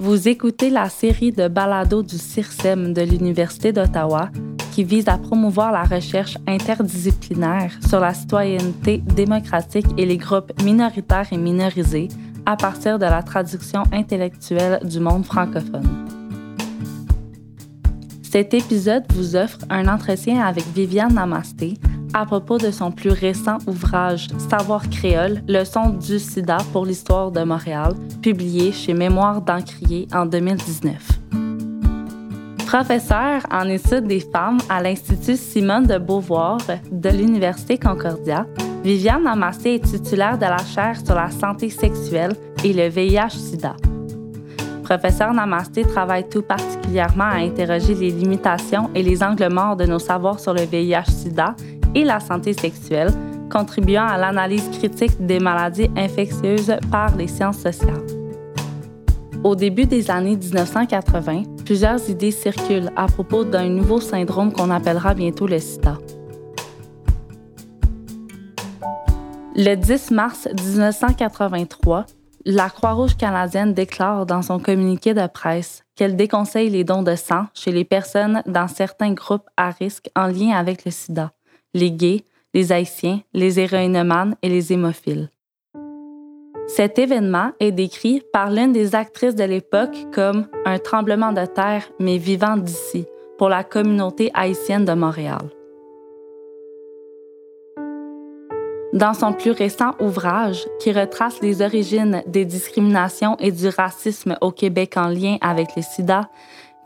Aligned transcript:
Vous 0.00 0.28
écoutez 0.28 0.70
la 0.70 0.88
série 0.88 1.32
de 1.32 1.48
balados 1.48 2.04
du 2.04 2.18
CIRSEM 2.18 2.92
de 2.92 3.02
l'Université 3.02 3.72
d'Ottawa 3.72 4.30
qui 4.70 4.84
vise 4.84 5.08
à 5.08 5.18
promouvoir 5.18 5.72
la 5.72 5.82
recherche 5.82 6.38
interdisciplinaire 6.46 7.72
sur 7.84 7.98
la 7.98 8.14
citoyenneté 8.14 8.98
démocratique 8.98 9.88
et 9.96 10.06
les 10.06 10.16
groupes 10.16 10.52
minoritaires 10.62 11.26
et 11.32 11.36
minorisés 11.36 12.06
à 12.46 12.54
partir 12.54 13.00
de 13.00 13.06
la 13.06 13.24
traduction 13.24 13.82
intellectuelle 13.90 14.78
du 14.84 15.00
monde 15.00 15.24
francophone. 15.24 16.06
Cet 18.22 18.54
épisode 18.54 19.02
vous 19.14 19.34
offre 19.34 19.58
un 19.68 19.88
entretien 19.88 20.46
avec 20.46 20.64
Viviane 20.76 21.14
Namasté 21.14 21.74
à 22.14 22.24
propos 22.26 22.58
de 22.58 22.70
son 22.70 22.90
plus 22.90 23.10
récent 23.10 23.58
ouvrage 23.66 24.28
Savoir 24.50 24.88
créole, 24.90 25.42
leçon 25.48 25.90
du 25.90 26.18
sida 26.18 26.58
pour 26.72 26.86
l'histoire 26.86 27.30
de 27.30 27.42
Montréal, 27.42 27.94
publié 28.22 28.72
chez 28.72 28.94
Mémoire 28.94 29.42
d'Encrier 29.42 30.08
en 30.12 30.26
2019. 30.26 31.20
Professeure 32.66 33.42
en 33.50 33.68
études 33.68 34.06
des 34.06 34.20
femmes 34.20 34.58
à 34.68 34.82
l'Institut 34.82 35.36
Simone 35.36 35.86
de 35.86 35.98
Beauvoir 35.98 36.58
de 36.90 37.08
l'Université 37.08 37.78
Concordia, 37.78 38.46
Viviane 38.84 39.26
Amassé 39.26 39.74
est 39.74 39.84
titulaire 39.84 40.36
de 40.38 40.44
la 40.44 40.58
chaire 40.58 40.96
sur 41.04 41.14
la 41.14 41.30
santé 41.30 41.70
sexuelle 41.70 42.34
et 42.64 42.72
le 42.72 42.88
VIH-Sida. 42.88 43.74
Professeur 44.88 45.34
Namasté 45.34 45.82
travaille 45.82 46.26
tout 46.30 46.40
particulièrement 46.40 47.24
à 47.24 47.36
interroger 47.36 47.94
les 47.94 48.10
limitations 48.10 48.88
et 48.94 49.02
les 49.02 49.22
angles 49.22 49.52
morts 49.52 49.76
de 49.76 49.84
nos 49.84 49.98
savoirs 49.98 50.40
sur 50.40 50.54
le 50.54 50.62
VIH-Sida 50.62 51.54
et 51.98 52.04
la 52.04 52.20
santé 52.20 52.52
sexuelle, 52.52 53.10
contribuant 53.50 54.06
à 54.06 54.16
l'analyse 54.16 54.68
critique 54.78 55.26
des 55.26 55.40
maladies 55.40 55.90
infectieuses 55.96 56.76
par 56.92 57.16
les 57.16 57.26
sciences 57.26 57.58
sociales. 57.58 58.06
Au 59.42 59.56
début 59.56 59.84
des 59.84 60.08
années 60.10 60.36
1980, 60.36 61.42
plusieurs 61.64 62.08
idées 62.08 62.30
circulent 62.30 62.90
à 62.96 63.06
propos 63.06 63.44
d'un 63.44 63.68
nouveau 63.68 64.00
syndrome 64.00 64.52
qu'on 64.52 64.70
appellera 64.70 65.14
bientôt 65.14 65.48
le 65.48 65.58
sida. 65.58 65.98
Le 69.56 69.74
10 69.74 70.12
mars 70.12 70.46
1983, 70.52 72.06
la 72.44 72.70
Croix-Rouge 72.70 73.16
canadienne 73.16 73.74
déclare 73.74 74.24
dans 74.24 74.42
son 74.42 74.60
communiqué 74.60 75.14
de 75.14 75.26
presse 75.26 75.82
qu'elle 75.96 76.14
déconseille 76.14 76.70
les 76.70 76.84
dons 76.84 77.02
de 77.02 77.16
sang 77.16 77.46
chez 77.54 77.72
les 77.72 77.84
personnes 77.84 78.42
dans 78.46 78.68
certains 78.68 79.12
groupes 79.14 79.48
à 79.56 79.70
risque 79.70 80.10
en 80.14 80.28
lien 80.28 80.50
avec 80.56 80.84
le 80.84 80.92
sida, 80.92 81.32
les 81.74 81.90
gays, 81.90 82.24
les 82.54 82.72
haïtiens, 82.72 83.20
les 83.34 83.60
héroïnomanes 83.60 84.34
et 84.42 84.48
les 84.48 84.72
hémophiles. 84.72 85.30
Cet 86.66 86.98
événement 86.98 87.52
est 87.60 87.72
décrit 87.72 88.22
par 88.32 88.50
l'une 88.50 88.72
des 88.72 88.94
actrices 88.94 89.34
de 89.34 89.44
l'époque 89.44 89.96
comme 90.12 90.48
un 90.66 90.78
tremblement 90.78 91.32
de 91.32 91.46
terre, 91.46 91.88
mais 91.98 92.18
vivant 92.18 92.56
d'ici, 92.56 93.06
pour 93.38 93.48
la 93.48 93.64
communauté 93.64 94.30
haïtienne 94.34 94.84
de 94.84 94.92
Montréal. 94.92 95.48
Dans 98.92 99.14
son 99.14 99.32
plus 99.32 99.50
récent 99.50 99.92
ouvrage, 100.00 100.66
qui 100.80 100.92
retrace 100.92 101.40
les 101.40 101.62
origines 101.62 102.22
des 102.26 102.44
discriminations 102.44 103.36
et 103.38 103.52
du 103.52 103.68
racisme 103.68 104.36
au 104.40 104.50
Québec 104.50 104.94
en 104.96 105.08
lien 105.08 105.36
avec 105.40 105.76
le 105.76 105.82
sida, 105.82 106.28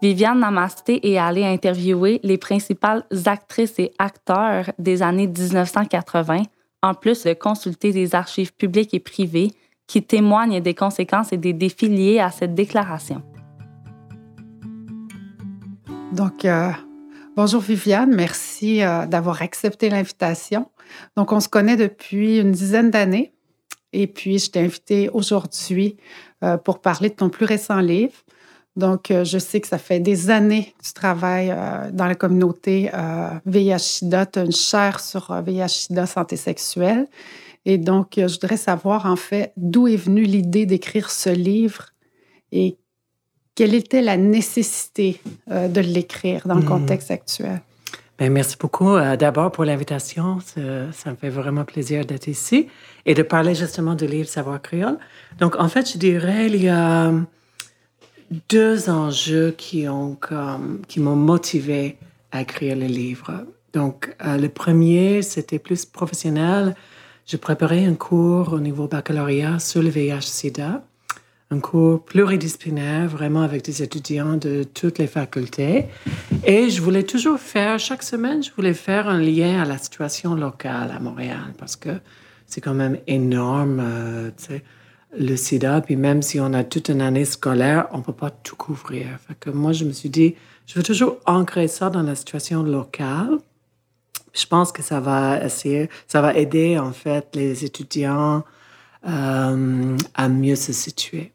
Viviane 0.02 0.40
Namasté 0.40 1.12
est 1.12 1.16
allée 1.16 1.44
interviewer 1.44 2.18
les 2.24 2.36
principales 2.36 3.04
actrices 3.26 3.78
et 3.78 3.92
acteurs 4.00 4.72
des 4.76 5.00
années 5.00 5.28
1980, 5.28 6.42
en 6.82 6.94
plus 6.94 7.22
de 7.22 7.34
consulter 7.34 7.92
des 7.92 8.16
archives 8.16 8.52
publiques 8.52 8.94
et 8.94 8.98
privées 8.98 9.52
qui 9.86 10.02
témoignent 10.02 10.60
des 10.60 10.74
conséquences 10.74 11.32
et 11.32 11.36
des 11.36 11.52
défis 11.52 11.88
liés 11.88 12.18
à 12.18 12.32
cette 12.32 12.52
déclaration. 12.52 13.22
Donc, 16.10 16.44
euh, 16.46 16.72
bonjour 17.36 17.60
Viviane, 17.60 18.12
merci 18.12 18.82
euh, 18.82 19.06
d'avoir 19.06 19.40
accepté 19.40 19.88
l'invitation. 19.88 20.68
Donc, 21.16 21.30
on 21.30 21.38
se 21.38 21.48
connaît 21.48 21.76
depuis 21.76 22.40
une 22.40 22.50
dizaine 22.50 22.90
d'années 22.90 23.32
et 23.92 24.08
puis 24.08 24.40
je 24.40 24.50
t'ai 24.50 24.60
invité 24.60 25.10
aujourd'hui 25.10 25.96
euh, 26.42 26.56
pour 26.56 26.80
parler 26.80 27.08
de 27.08 27.14
ton 27.14 27.28
plus 27.28 27.44
récent 27.44 27.78
livre. 27.78 28.14
Donc, 28.74 29.08
je 29.10 29.38
sais 29.38 29.60
que 29.60 29.68
ça 29.68 29.76
fait 29.76 30.00
des 30.00 30.30
années 30.30 30.74
que 30.78 30.86
tu 30.86 30.92
travailles 30.94 31.54
dans 31.92 32.06
la 32.06 32.14
communauté 32.14 32.90
VIH-Sida. 33.44 34.26
Tu 34.26 34.38
as 34.38 34.44
une 34.44 34.52
chaire 34.52 35.00
sur 35.00 35.30
VIH-Sida 35.42 36.06
santé 36.06 36.36
sexuelle. 36.36 37.06
Et 37.64 37.78
donc, 37.78 38.18
euh, 38.18 38.28
je 38.28 38.34
voudrais 38.34 38.56
savoir, 38.56 39.06
en 39.06 39.16
fait, 39.16 39.52
d'où 39.56 39.86
est 39.86 39.96
venue 39.96 40.24
l'idée 40.24 40.66
d'écrire 40.66 41.10
ce 41.10 41.30
livre 41.30 41.90
et 42.50 42.76
quelle 43.54 43.74
était 43.74 44.02
la 44.02 44.16
nécessité 44.16 45.20
euh, 45.50 45.68
de 45.68 45.80
l'écrire 45.80 46.46
dans 46.46 46.54
le 46.54 46.62
hmm. 46.62 46.66
contexte 46.66 47.10
actuel? 47.10 47.60
Bien, 48.18 48.30
merci 48.30 48.56
beaucoup 48.58 48.94
euh, 48.94 49.16
d'abord 49.16 49.52
pour 49.52 49.64
l'invitation. 49.64 50.38
Ça, 50.40 51.10
me 51.10 51.16
fait 51.16 51.30
vraiment 51.30 51.64
plaisir 51.64 52.04
d'être 52.04 52.28
ici 52.28 52.68
et 53.06 53.14
de 53.14 53.22
parler 53.22 53.54
justement 53.54 53.94
du 53.94 54.06
livre 54.06 54.28
Savoir 54.28 54.60
créole. 54.60 54.98
Donc, 55.38 55.56
en 55.56 55.68
fait, 55.68 55.92
je 55.92 55.98
dirais, 55.98 56.46
il 56.46 56.62
y 56.62 56.68
a 56.68 57.12
deux 58.48 58.88
enjeux 58.88 59.54
qui 59.56 59.88
ont 59.88 60.16
qui 60.88 61.00
m'ont 61.00 61.16
motivé 61.16 61.98
à 62.30 62.42
écrire 62.42 62.76
le 62.76 62.86
livre. 62.86 63.44
Donc, 63.72 64.14
le 64.22 64.48
premier, 64.48 65.22
c'était 65.22 65.58
plus 65.58 65.84
professionnel. 65.86 66.74
Je 67.26 67.36
préparais 67.36 67.84
un 67.84 67.94
cours 67.94 68.52
au 68.52 68.60
niveau 68.60 68.88
baccalauréat 68.88 69.58
sur 69.58 69.82
le 69.82 69.88
VIH-Sida, 69.88 70.82
un 71.50 71.60
cours 71.60 72.04
pluridisciplinaire, 72.04 73.08
vraiment 73.08 73.42
avec 73.42 73.64
des 73.64 73.82
étudiants 73.82 74.36
de 74.36 74.64
toutes 74.64 74.98
les 74.98 75.06
facultés. 75.06 75.86
Et 76.44 76.70
je 76.70 76.82
voulais 76.82 77.04
toujours 77.04 77.38
faire, 77.38 77.78
chaque 77.78 78.02
semaine, 78.02 78.42
je 78.42 78.50
voulais 78.56 78.74
faire 78.74 79.08
un 79.08 79.20
lien 79.20 79.62
à 79.62 79.64
la 79.64 79.78
situation 79.78 80.34
locale 80.34 80.90
à 80.90 80.98
Montréal, 80.98 81.54
parce 81.58 81.76
que 81.76 81.90
c'est 82.46 82.60
quand 82.60 82.74
même 82.74 82.98
énorme, 83.06 83.80
euh, 83.80 84.30
le 85.18 85.36
sida. 85.36 85.80
Puis 85.80 85.96
même 85.96 86.22
si 86.22 86.40
on 86.40 86.52
a 86.52 86.64
toute 86.64 86.88
une 86.88 87.00
année 87.00 87.24
scolaire, 87.24 87.88
on 87.92 87.98
ne 87.98 88.02
peut 88.02 88.12
pas 88.12 88.30
tout 88.30 88.56
couvrir. 88.56 89.06
Fait 89.26 89.52
moi, 89.52 89.72
je 89.72 89.84
me 89.84 89.92
suis 89.92 90.10
dit, 90.10 90.34
je 90.66 90.74
veux 90.74 90.82
toujours 90.82 91.18
ancrer 91.26 91.68
ça 91.68 91.90
dans 91.90 92.02
la 92.02 92.14
situation 92.14 92.62
locale. 92.62 93.38
Je 94.32 94.46
pense 94.46 94.72
que 94.72 94.82
ça 94.82 95.00
va 95.00 95.44
essayer, 95.44 95.90
ça 96.06 96.22
va 96.22 96.34
aider 96.34 96.78
en 96.78 96.92
fait 96.92 97.28
les 97.34 97.64
étudiants 97.64 98.44
euh, 99.06 99.96
à 100.14 100.28
mieux 100.28 100.56
se 100.56 100.72
situer. 100.72 101.32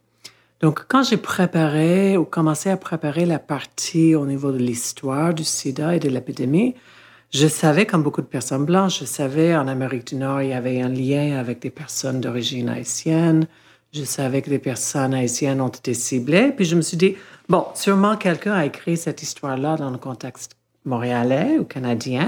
Donc, 0.60 0.86
quand 0.88 1.04
j'ai 1.04 1.18
préparé 1.18 2.18
ou 2.18 2.26
commencé 2.26 2.72
à 2.72 2.78
préparer 2.78 3.28
la 3.28 3.38
partie 3.38 4.16
au 4.16 4.26
niveau 4.26 4.52
de 4.52 4.58
l'histoire 4.58 5.36
du 5.36 5.44
sida 5.44 5.96
et 5.96 6.00
de 6.00 6.10
l'épidémie, 6.10 6.74
je 7.32 7.48
savais, 7.48 7.86
comme 7.86 8.02
beaucoup 8.02 8.22
de 8.22 8.28
personnes 8.28 8.66
blanches, 8.66 9.02
je 9.02 9.06
savais 9.06 9.56
en 9.56 9.68
Amérique 9.68 10.08
du 10.08 10.16
Nord, 10.16 10.42
il 10.42 10.50
y 10.50 10.54
avait 10.54 10.82
un 10.82 10.90
lien 10.90 11.38
avec 11.38 11.60
des 11.60 11.70
personnes 11.70 12.22
d'origine 12.22 12.70
haïtienne. 12.70 13.48
Je 13.98 14.04
savais 14.04 14.42
que 14.44 14.50
des 14.50 14.60
personnes 14.60 15.14
haïtiennes 15.14 15.60
ont 15.60 15.70
été 15.70 15.94
ciblées. 15.94 16.52
Puis 16.56 16.66
je 16.66 16.76
me 16.76 16.82
suis 16.82 16.98
dit, 16.98 17.16
bon, 17.50 17.66
sûrement 17.74 18.16
quelqu'un 18.16 18.54
a 18.54 18.66
écrit 18.66 18.96
cette 18.96 19.24
histoire-là 19.24 19.76
dans 19.78 19.90
le 19.90 19.98
contexte 19.98 20.56
montréalais 20.86 21.58
ou 21.60 21.64
canadien. 21.64 22.28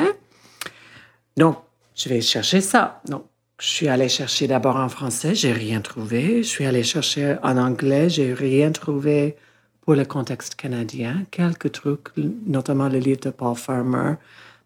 Donc, 1.37 1.57
je 1.95 2.09
vais 2.09 2.21
chercher 2.21 2.61
ça. 2.61 3.01
Donc, 3.07 3.23
je 3.59 3.67
suis 3.67 3.87
allée 3.87 4.09
chercher 4.09 4.47
d'abord 4.47 4.77
en 4.77 4.89
français, 4.89 5.35
j'ai 5.35 5.51
rien 5.51 5.81
trouvé. 5.81 6.43
Je 6.43 6.47
suis 6.47 6.65
allée 6.65 6.83
chercher 6.83 7.35
en 7.43 7.57
anglais, 7.57 8.09
j'ai 8.09 8.33
rien 8.33 8.71
trouvé 8.71 9.35
pour 9.81 9.95
le 9.95 10.05
contexte 10.05 10.55
canadien. 10.55 11.25
Quelques 11.29 11.71
trucs, 11.73 12.07
notamment 12.47 12.89
le 12.89 12.99
livre 12.99 13.19
de 13.19 13.29
Paul 13.29 13.55
Farmer 13.55 14.13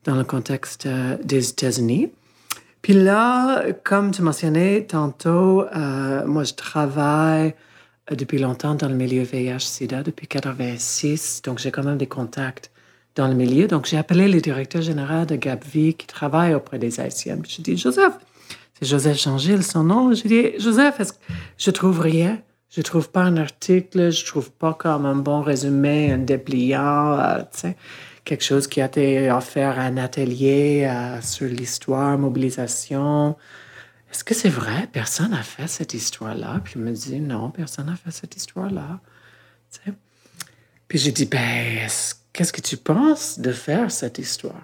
dans 0.03 0.16
le 0.16 0.24
contexte 0.24 0.86
euh, 0.86 1.18
des 1.24 1.50
États-Unis. 1.50 2.12
Puis 2.84 2.94
là, 2.94 3.64
comme 3.86 4.12
tu 4.12 4.22
mentionnais 4.22 4.84
tantôt, 4.84 5.64
euh, 5.64 6.26
moi, 6.26 6.44
je 6.44 6.54
travaille 6.54 7.56
euh, 8.12 8.16
depuis 8.16 8.40
longtemps 8.40 8.75
dans 8.75 8.90
le 8.90 8.94
milieu 8.94 9.24
VIH-Sida, 9.24 10.04
depuis 10.04 10.28
86, 10.28 11.44
donc 11.44 11.60
j'ai 11.60 11.72
quand 11.72 11.84
même 11.84 11.98
des 11.98 12.07
contacts 12.07 12.72
dans 13.16 13.30
le 13.30 13.36
milieu. 13.36 13.68
Donc, 13.68 13.86
j'ai 13.86 13.98
appelé 13.98 14.28
le 14.28 14.42
directeur 14.42 14.81
général 14.81 15.25
de 15.25 15.38
Gapvi 15.38 15.94
qui 15.94 16.06
travaille 16.07 16.54
auprès 16.54 16.78
des 16.78 17.00
Haïtiennes. 17.00 17.44
Je 17.48 17.62
dis, 17.62 17.78
Joseph, 17.78 18.16
c'est 18.78 18.86
Joseph 18.86 19.18
Changil, 19.18 19.63
son 19.63 19.86
nom. 19.86 20.13
Je 20.13 20.28
dis, 20.28 20.60
Joseph, 20.60 21.00
est-ce 21.00 21.13
que 21.13 21.19
je 21.57 21.72
trouve 21.72 22.02
rien? 22.02 22.42
Je 22.69 22.81
trouve 22.81 23.10
pas 23.10 23.22
un 23.22 23.38
article, 23.38 24.12
je 24.12 24.25
trouve 24.25 24.52
pas 24.52 24.74
comme 24.74 25.06
un 25.06 25.16
bon 25.16 25.42
résumé, 25.42 26.12
un 26.12 26.18
dépliant, 26.18 27.18
euh, 27.18 27.38
tu 27.54 27.60
sais, 27.60 27.78
quelque 28.24 28.44
chose 28.44 28.68
qui 28.68 28.81
a 28.81 28.86
été 28.86 29.31
offert 29.31 29.80
à 29.80 29.84
un 29.84 29.98
atelier 29.98 30.90
sur 31.22 31.48
l'histoire, 31.48 32.18
mobilisation. 32.18 33.36
Est-ce 34.12 34.24
que 34.24 34.34
c'est 34.34 34.50
vrai? 34.50 34.88
Personne 34.92 35.31
n'a 35.31 35.44
fait 35.44 35.68
cette 35.68 35.94
histoire-là. 35.94 36.62
Puis 36.64 36.75
il 36.78 36.81
me 36.81 36.92
dit, 36.92 37.20
non, 37.20 37.50
personne 37.50 37.88
n'a 37.88 37.96
fait 37.96 38.12
cette 38.12 38.36
histoire-là. 38.36 39.00
Puis 40.88 41.00
j'ai 41.00 41.12
dit, 41.12 41.25
ben, 41.25 41.40
est-ce 41.84 42.16
qu'est-ce 42.31 42.54
que 42.54 42.62
tu 42.62 42.78
penses 42.78 43.40
de 43.40 43.52
faire 43.52 43.92
cette 43.92 44.20
histoire? 44.20 44.62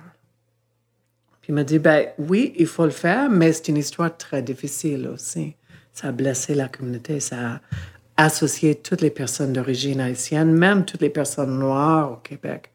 Puis 1.42 1.50
il 1.50 1.56
m'a 1.56 1.64
dit, 1.64 1.80
ben 1.80 2.08
oui, 2.18 2.54
il 2.58 2.68
faut 2.68 2.86
le 2.86 2.92
faire, 2.92 3.30
mais 3.30 3.54
c'est 3.54 3.70
une 3.70 3.78
histoire 3.78 4.16
très 4.16 4.42
difficile 4.42 5.08
aussi. 5.08 5.56
Ça 5.94 6.10
a 6.10 6.12
blessé 6.12 6.54
la 6.54 6.68
communauté, 6.68 7.20
ça 7.20 7.54
a 7.54 7.62
associer 8.26 8.76
toutes 8.76 9.02
les 9.02 9.10
personnes 9.10 9.54
d'origine 9.54 10.02
haïtienne, 10.02 10.52
même 10.52 10.86
toutes 10.86 11.02
les 11.02 11.10
personnes 11.10 11.58
noires 11.58 12.12
au 12.12 12.16
Québec, 12.18 12.70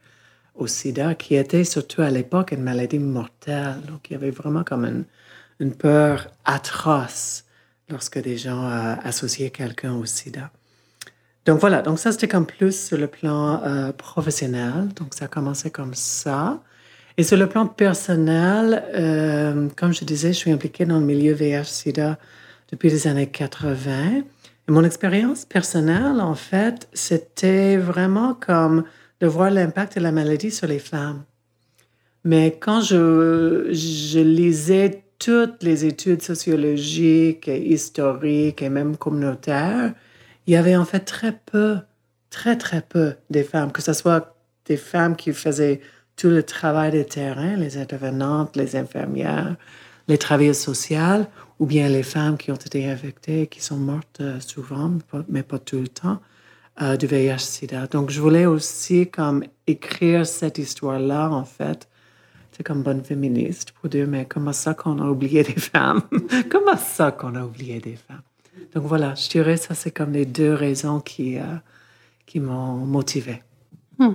au 0.54 0.66
sida, 0.66 1.14
qui 1.14 1.34
était 1.34 1.64
surtout 1.64 2.02
à 2.02 2.10
l'époque 2.10 2.52
une 2.52 2.62
maladie 2.62 2.98
mortelle. 2.98 3.80
Donc, 3.88 4.10
il 4.10 4.14
y 4.14 4.16
avait 4.16 4.30
vraiment 4.30 4.64
comme 4.64 4.84
une, 4.84 5.04
une 5.60 5.74
peur 5.74 6.28
atroce 6.44 7.44
lorsque 7.88 8.20
des 8.20 8.36
gens 8.36 8.64
euh, 8.64 8.94
associaient 9.02 9.50
quelqu'un 9.50 9.94
au 9.94 10.04
sida. 10.04 10.50
Donc 11.46 11.60
voilà, 11.60 11.82
donc 11.82 11.98
ça 11.98 12.10
c'était 12.10 12.28
comme 12.28 12.46
plus 12.46 12.86
sur 12.86 12.96
le 12.96 13.06
plan 13.06 13.62
euh, 13.64 13.92
professionnel, 13.92 14.88
donc 14.96 15.12
ça 15.12 15.26
a 15.26 15.28
commencé 15.28 15.70
comme 15.70 15.92
ça. 15.92 16.62
Et 17.18 17.22
sur 17.22 17.36
le 17.36 17.46
plan 17.46 17.66
personnel, 17.66 18.82
euh, 18.94 19.68
comme 19.76 19.92
je 19.92 20.04
disais, 20.04 20.32
je 20.32 20.38
suis 20.38 20.50
impliquée 20.50 20.84
dans 20.86 20.98
le 20.98 21.04
milieu 21.04 21.32
VIH-Sida 21.32 22.18
depuis 22.72 22.88
les 22.88 23.06
années 23.06 23.28
80. 23.28 24.22
Et 24.66 24.72
mon 24.72 24.82
expérience 24.82 25.44
personnelle, 25.44 26.20
en 26.20 26.34
fait, 26.34 26.88
c'était 26.92 27.76
vraiment 27.76 28.34
comme 28.34 28.84
de 29.24 29.28
voir 29.28 29.50
l'impact 29.50 29.96
de 29.96 30.02
la 30.02 30.12
maladie 30.12 30.50
sur 30.50 30.66
les 30.66 30.78
femmes. 30.78 31.24
Mais 32.24 32.58
quand 32.60 32.82
je, 32.82 34.20
lisais 34.20 35.02
toutes 35.18 35.62
les 35.62 35.86
études 35.86 36.20
sociologiques, 36.20 37.46
historiques 37.48 38.60
et 38.60 38.68
même 38.68 38.98
communautaires, 38.98 39.94
il 40.46 40.52
y 40.52 40.56
avait 40.56 40.76
en 40.76 40.84
fait 40.84 41.00
très 41.00 41.32
peu, 41.32 41.78
très 42.28 42.58
très 42.58 42.82
peu 42.82 43.14
des 43.30 43.44
femmes, 43.44 43.72
que 43.72 43.80
ce 43.80 43.94
soit 43.94 44.36
des 44.66 44.76
femmes 44.76 45.16
qui 45.16 45.32
faisaient 45.32 45.80
tout 46.16 46.28
le 46.28 46.42
travail 46.42 46.90
de 46.92 47.02
terrain, 47.02 47.56
les 47.56 47.78
intervenantes, 47.78 48.54
les 48.56 48.76
infirmières, 48.76 49.56
les 50.06 50.18
travailleurs 50.18 50.54
sociaux, 50.54 51.24
ou 51.58 51.64
bien 51.64 51.88
les 51.88 52.02
femmes 52.02 52.36
qui 52.36 52.52
ont 52.52 52.62
été 52.68 52.90
infectées, 52.90 53.46
qui 53.46 53.62
sont 53.62 53.78
mortes 53.78 54.20
euh, 54.20 54.38
souvent, 54.40 54.90
mais 55.30 55.42
pas 55.42 55.58
tout 55.58 55.80
le 55.80 55.88
temps, 55.88 56.20
euh, 56.82 56.96
du 56.96 57.06
VIH-Sida. 57.06 57.86
Donc, 57.86 58.10
je 58.10 58.20
voulais 58.20 58.46
aussi 58.46 59.08
comme 59.08 59.44
écrire 59.66 60.26
cette 60.26 60.58
histoire-là, 60.58 61.30
en 61.30 61.44
fait. 61.44 61.88
C'est 62.50 62.64
comme 62.64 62.82
bonne 62.82 63.04
féministe 63.04 63.72
pour 63.72 63.88
dire, 63.88 64.08
mais 64.08 64.24
comment 64.24 64.52
ça 64.52 64.74
qu'on 64.74 64.98
a 64.98 65.08
oublié 65.08 65.44
des 65.44 65.60
femmes? 65.60 66.02
comment 66.50 66.76
ça 66.76 67.12
qu'on 67.12 67.36
a 67.36 67.44
oublié 67.44 67.78
des 67.78 67.94
femmes? 67.94 68.22
Donc 68.74 68.84
voilà, 68.86 69.14
je 69.14 69.28
dirais 69.28 69.56
ça, 69.56 69.74
c'est 69.74 69.92
comme 69.92 70.12
les 70.12 70.26
deux 70.26 70.52
raisons 70.52 70.98
qui, 70.98 71.38
euh, 71.38 71.42
qui 72.26 72.40
m'ont 72.40 72.74
motivée. 72.78 73.42
Hmm. 73.98 74.14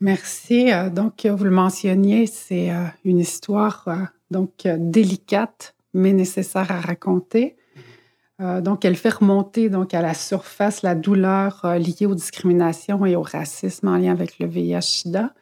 Merci. 0.00 0.72
Euh, 0.72 0.88
donc, 0.88 1.26
vous 1.26 1.44
le 1.44 1.50
mentionniez, 1.50 2.26
c'est 2.26 2.72
une 3.04 3.18
histoire 3.18 3.86
donc 4.30 4.66
délicate, 4.78 5.74
mais 5.92 6.14
nécessaire 6.14 6.70
à 6.70 6.80
raconter. 6.80 7.56
Donc, 8.38 8.84
elle 8.84 8.96
fait 8.96 9.14
remonter 9.14 9.70
donc 9.70 9.94
à 9.94 10.02
la 10.02 10.12
surface 10.12 10.82
la 10.82 10.94
douleur 10.94 11.64
liée 11.78 12.04
aux 12.04 12.14
discriminations 12.14 13.06
et 13.06 13.16
au 13.16 13.22
racisme 13.22 13.88
en 13.88 13.96
lien 13.96 14.12
avec 14.12 14.38
le 14.38 14.46
VIH/SIDA. 14.46 15.32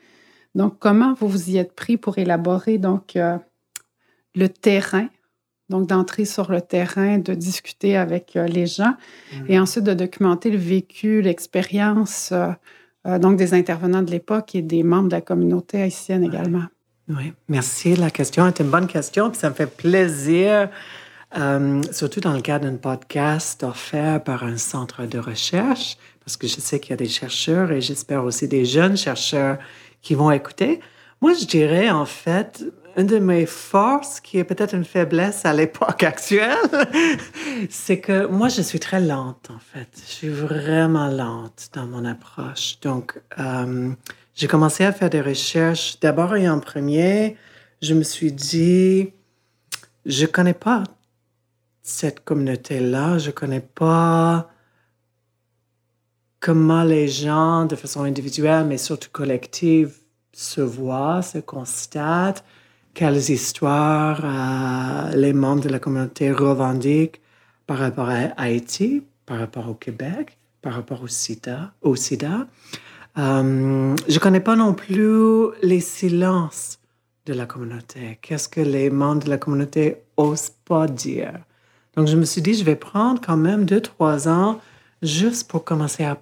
Donc, 0.55 0.79
comment 0.79 1.12
vous 1.14 1.26
vous 1.26 1.50
y 1.50 1.56
êtes 1.56 1.75
pris 1.75 1.96
pour 1.96 2.19
élaborer 2.19 2.79
donc 2.79 3.19
le 4.37 4.49
terrain 4.49 5.08
donc 5.70 5.88
d'entrer 5.88 6.25
sur 6.25 6.50
le 6.50 6.61
terrain, 6.61 7.19
de 7.19 7.35
discuter 7.35 7.96
avec 7.96 8.37
euh, 8.37 8.46
les 8.46 8.67
gens 8.67 8.94
mmh. 9.32 9.37
et 9.49 9.58
ensuite 9.58 9.85
de 9.85 9.94
documenter 9.94 10.50
le 10.50 10.58
vécu, 10.58 11.23
l'expérience 11.23 12.31
euh, 12.32 12.49
euh, 13.06 13.19
donc 13.19 13.37
des 13.37 13.55
intervenants 13.55 14.02
de 14.02 14.11
l'époque 14.11 14.55
et 14.55 14.62
des 14.62 14.82
membres 14.82 15.08
de 15.08 15.14
la 15.14 15.20
communauté 15.20 15.82
haïtienne 15.82 16.25
également. 16.25 16.64
Oui, 17.08 17.32
merci. 17.49 17.97
La 17.97 18.11
question 18.11 18.47
est 18.47 18.61
une 18.61 18.70
bonne 18.70 18.87
question, 18.87 19.31
puis 19.31 19.38
ça 19.38 19.50
me 19.50 19.55
fait 19.55 19.67
plaisir, 19.67 20.70
surtout 21.92 22.20
dans 22.20 22.32
le 22.32 22.40
cadre 22.40 22.66
d'un 22.66 22.76
podcast 22.76 23.62
offert 23.62 24.22
par 24.22 24.44
un 24.44 24.56
centre 24.56 25.06
de 25.06 25.19
recherche, 25.19 25.96
parce 26.25 26.36
que 26.36 26.46
je 26.46 26.60
sais 26.60 26.81
qu'il 26.81 26.90
y 26.90 26.94
a 26.94 26.96
des 26.96 27.08
chercheurs 27.08 27.72
et 27.72 27.81
j'espère 27.81 28.25
aussi 28.25 28.48
des 28.48 28.64
jeunes 28.64 28.96
chercheurs 28.96 29.58
qui 30.00 30.14
vont 30.14 30.31
écouter. 30.31 30.81
Moi, 31.20 31.32
je 31.34 31.44
dirais 31.44 31.90
en 31.90 32.06
fait, 32.06 32.64
une 32.96 33.06
de 33.06 33.19
mes 33.19 33.46
forces, 33.46 34.20
qui 34.20 34.38
est 34.38 34.44
peut-être 34.44 34.75
une 34.75 34.84
faiblesse 34.84 35.44
à 35.44 35.52
l'époque 35.52 36.02
actuelle, 36.02 36.56
c'est 37.70 37.98
que 37.98 38.26
moi, 38.26 38.48
je 38.48 38.62
suis 38.62 38.78
très 38.78 39.00
lente, 39.00 39.50
en 39.50 39.58
fait. 39.58 39.88
Je 40.06 40.12
suis 40.12 40.28
vraiment 40.28 41.08
lente 41.08 41.70
dans 41.72 41.87
mon 41.87 42.04
approche. 42.04 42.78
Donc, 42.80 43.20
euh, 43.38 43.90
j'ai 44.34 44.46
commencé 44.46 44.84
à 44.84 44.92
faire 44.92 45.10
des 45.10 45.20
recherches. 45.20 45.98
D'abord 46.00 46.37
et 46.37 46.48
en 46.48 46.60
premier, 46.60 47.37
je 47.82 47.94
me 47.94 48.02
suis 48.02 48.32
dit, 48.32 49.12
je 50.06 50.26
connais 50.26 50.54
pas 50.54 50.84
cette 51.84 52.25
communauté-là, 52.25 53.19
je 53.19 53.31
connais 53.31 53.60
pas 53.60 54.50
comment 56.40 56.82
les 56.82 57.08
gens, 57.08 57.66
de 57.66 57.76
façon 57.76 58.04
individuelle, 58.04 58.66
mais 58.66 58.78
surtout 58.78 59.10
collective, 59.12 59.94
se 60.32 60.62
voient, 60.62 61.20
se 61.20 61.38
constatent 61.38 62.42
quelles 62.94 63.31
histoires 63.31 64.20
euh, 64.25 65.14
les 65.14 65.34
membres 65.34 65.62
de 65.62 65.69
la 65.69 65.78
communauté 65.78 66.32
revendiquent 66.32 67.20
par 67.66 67.78
rapport 67.78 68.08
à 68.08 68.28
Haïti, 68.38 69.02
par 69.26 69.38
rapport 69.38 69.69
au 69.69 69.75
Québec, 69.75 70.38
par 70.62 70.72
rapport 70.72 71.02
au 71.02 71.08
SIDA. 71.08 71.75
Au 71.82 71.96
SIDA. 71.96 72.46
Euh, 73.19 73.94
je 74.08 74.14
ne 74.14 74.19
connais 74.19 74.40
pas 74.40 74.56
non 74.56 74.72
plus 74.72 75.48
les 75.62 75.80
silences 75.80 76.78
de 77.26 77.34
la 77.34 77.44
communauté. 77.44 78.19
Qu'est-ce 78.22 78.48
que 78.48 78.62
les 78.62 78.88
membres 78.88 79.25
de 79.25 79.30
la 79.30 79.38
communauté 79.38 79.98
osent 80.16 80.52
pas 80.64 80.87
dire? 80.87 81.40
Donc, 81.96 82.08
je 82.08 82.17
me 82.17 82.25
suis 82.25 82.43
dit, 82.43 82.55
je 82.55 82.64
vais 82.64 82.76
prendre 82.76 83.20
quand 83.20 83.37
même 83.37 83.64
deux, 83.64 83.81
trois 83.81 84.29
ans 84.29 84.61
juste 85.02 85.49
pour 85.49 85.64
commencer 85.64 86.05
à 86.05 86.19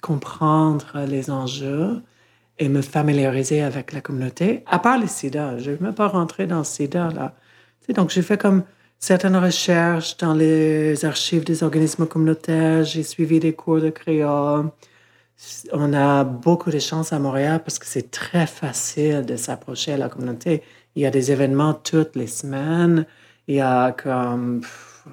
comprendre 0.00 1.04
les 1.06 1.30
enjeux 1.30 2.02
et 2.58 2.68
me 2.68 2.82
familiariser 2.82 3.62
avec 3.62 3.92
la 3.92 4.00
communauté, 4.00 4.64
à 4.66 4.78
part 4.78 4.98
le 4.98 5.06
sida. 5.06 5.58
Je 5.58 5.70
ne 5.70 5.76
vais 5.76 5.84
même 5.84 5.94
pas 5.94 6.08
rentrer 6.08 6.46
dans 6.46 6.58
le 6.58 6.64
sida, 6.64 7.10
là. 7.10 7.34
donc, 7.94 8.10
j'ai 8.10 8.22
fait 8.22 8.38
comme 8.38 8.64
certaines 8.98 9.36
recherches 9.36 10.16
dans 10.16 10.34
les 10.34 11.04
archives 11.04 11.44
des 11.44 11.62
organismes 11.62 12.06
communautaires, 12.06 12.84
j'ai 12.84 13.02
suivi 13.02 13.40
des 13.40 13.52
cours 13.52 13.80
de 13.80 13.90
créole. 13.90 14.70
On 15.72 15.92
a 15.92 16.22
beaucoup 16.24 16.70
de 16.70 16.78
chance 16.78 17.12
à 17.12 17.18
Montréal 17.18 17.62
parce 17.64 17.78
que 17.80 17.86
c'est 17.86 18.10
très 18.10 18.46
facile 18.46 19.24
de 19.26 19.36
s'approcher 19.36 19.92
à 19.92 19.96
la 19.96 20.08
communauté. 20.08 20.62
Il 20.94 21.02
y 21.02 21.06
a 21.06 21.10
des 21.10 21.32
événements 21.32 21.74
toutes 21.74 22.14
les 22.14 22.28
semaines. 22.28 23.06
Il 23.48 23.56
y 23.56 23.60
a 23.60 23.92
comme... 23.92 24.62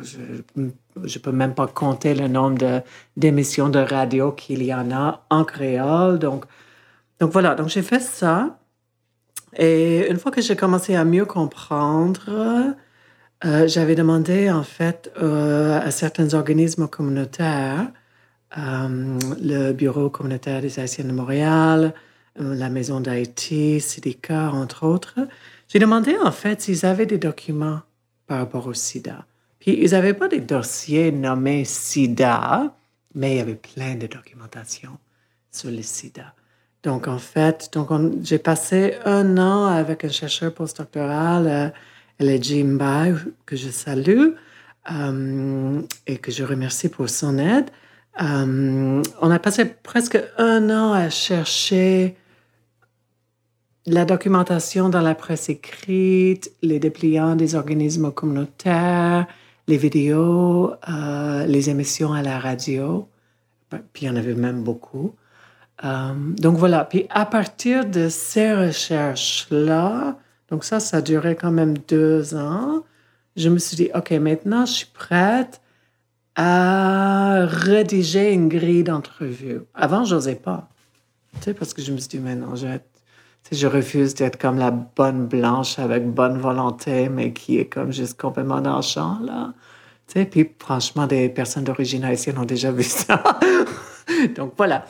Je 0.01 0.19
ne 0.57 1.19
peux 1.19 1.31
même 1.31 1.53
pas 1.53 1.67
compter 1.67 2.13
le 2.13 2.27
nombre 2.27 2.83
d'émissions 3.17 3.69
de, 3.69 3.79
radio 3.79 4.31
qu'il 4.31 4.63
y 4.63 4.73
en 4.73 4.91
a 4.91 5.25
en 5.29 5.43
créole. 5.43 6.19
Donc, 6.19 6.45
donc 7.19 7.31
voilà, 7.31 7.55
donc 7.55 7.69
j'ai 7.69 7.81
fait 7.81 7.99
ça. 7.99 8.59
Et 9.57 10.09
une 10.09 10.19
fois 10.19 10.31
que 10.31 10.41
j'ai 10.41 10.55
commencé 10.55 10.95
à 10.95 11.05
mieux 11.05 11.25
comprendre, 11.25 12.75
euh, 13.45 13.67
j'avais 13.67 13.95
demandé 13.95 14.51
en 14.51 14.63
fait 14.63 15.11
euh, 15.21 15.79
à 15.79 15.91
certains 15.91 16.33
organismes 16.33 16.87
communautaires, 16.87 17.87
euh, 18.57 19.17
le 19.41 19.71
Bureau 19.71 20.09
communautaire 20.09 20.61
des 20.61 20.79
Haïtiens 20.79 21.05
de 21.05 21.11
Montréal, 21.11 21.93
la 22.37 22.69
Maison 22.69 23.01
d'Haïti, 23.01 23.81
Sidica, 23.81 24.51
entre 24.51 24.85
autres, 24.85 25.19
j'ai 25.67 25.79
demandé 25.79 26.15
en 26.23 26.31
fait 26.31 26.61
s'ils 26.61 26.85
avaient 26.85 27.05
des 27.05 27.17
documents 27.17 27.81
par 28.27 28.37
rapport 28.37 28.67
au 28.67 28.73
sida. 28.73 29.25
Puis 29.59 29.77
ils 29.81 29.91
n'avaient 29.91 30.13
pas 30.13 30.27
des 30.27 30.39
dossiers 30.39 31.11
nommés 31.11 31.65
sida, 31.65 32.75
mais 33.13 33.33
il 33.33 33.37
y 33.37 33.41
avait 33.41 33.55
plein 33.55 33.95
de 33.95 34.07
documentation 34.07 34.97
sur 35.51 35.69
le 35.69 35.81
sida. 35.81 36.33
Donc, 36.83 37.07
en 37.07 37.17
fait, 37.17 37.69
donc 37.73 37.89
j'ai 38.23 38.39
passé 38.39 38.95
un 39.03 39.37
an 39.37 39.65
avec 39.65 40.05
un 40.05 40.09
chercheur 40.09 40.53
postdoctoral, 40.53 41.47
euh, 41.47 41.69
L.J. 42.19 42.63
Mbai, 42.63 43.15
que 43.45 43.57
je 43.57 43.69
salue 43.69 44.29
euh, 44.91 45.81
et 46.07 46.17
que 46.17 46.31
je 46.31 46.43
remercie 46.43 46.87
pour 46.87 47.09
son 47.09 47.37
aide. 47.37 47.69
Euh, 48.21 49.01
on 49.21 49.31
a 49.31 49.39
passé 49.39 49.65
presque 49.65 50.19
un 50.37 50.69
an 50.69 50.93
à 50.93 51.09
chercher 51.09 52.15
la 53.85 54.05
documentation 54.05 54.89
dans 54.89 55.01
la 55.01 55.15
presse 55.15 55.49
écrite, 55.49 56.51
les 56.61 56.79
dépliants 56.79 57.35
des 57.35 57.55
organismes 57.55 58.11
communautaires, 58.11 59.27
les 59.69 59.77
vidéos, 59.77 60.73
euh, 60.89 61.45
les 61.45 61.69
émissions 61.69 62.11
à 62.11 62.23
la 62.23 62.39
radio. 62.39 63.07
Puis 63.69 64.01
il 64.01 64.05
y 64.05 64.09
en 64.09 64.15
avait 64.15 64.33
même 64.33 64.63
beaucoup. 64.63 65.13
Euh, 65.83 66.13
donc 66.37 66.57
voilà, 66.57 66.85
puis 66.85 67.05
à 67.11 67.25
partir 67.27 67.85
de 67.85 68.09
ces 68.09 68.51
recherches-là, 68.51 70.17
donc 70.49 70.63
ça, 70.63 70.79
ça 70.79 71.03
duré 71.03 71.35
quand 71.35 71.51
même 71.51 71.77
deux 71.87 72.33
ans, 72.35 72.83
je 73.35 73.47
me 73.47 73.59
suis 73.59 73.77
dit, 73.77 73.89
OK, 73.93 74.09
maintenant 74.13 74.65
je 74.65 74.73
suis 74.73 74.91
prête 74.91 75.61
à 76.35 77.45
rédiger 77.45 78.33
une 78.33 78.49
grille 78.49 78.83
d'entrevue. 78.83 79.61
Avant, 79.75 80.03
je 80.03 80.15
n'osais 80.15 80.35
pas, 80.35 80.67
tu 81.35 81.43
sais, 81.43 81.53
parce 81.53 81.75
que 81.75 81.83
je 81.83 81.91
me 81.91 81.97
suis 81.97 82.09
dit, 82.09 82.19
mais 82.19 82.35
non, 82.35 82.55
je, 82.55 82.65
je 83.51 83.67
refuse 83.67 84.13
d'être 84.15 84.39
comme 84.39 84.57
la 84.57 84.71
bonne 84.71 85.27
blanche 85.27 85.79
avec 85.79 86.07
bonne 86.07 86.37
volonté, 86.37 87.09
mais 87.09 87.33
qui 87.33 87.57
est 87.59 87.65
comme 87.65 87.91
juste 87.91 88.19
complètement 88.19 88.61
dans 88.61 88.77
le 88.77 88.81
champ, 88.81 89.19
là. 89.23 89.53
Tu 90.07 90.19
sais, 90.19 90.25
puis 90.25 90.49
franchement, 90.57 91.05
des 91.05 91.29
personnes 91.29 91.63
d'origine 91.63 92.03
haïtienne 92.03 92.39
ont 92.39 92.45
déjà 92.45 92.71
vu 92.71 92.83
ça. 92.83 93.21
donc 94.35 94.53
voilà. 94.57 94.85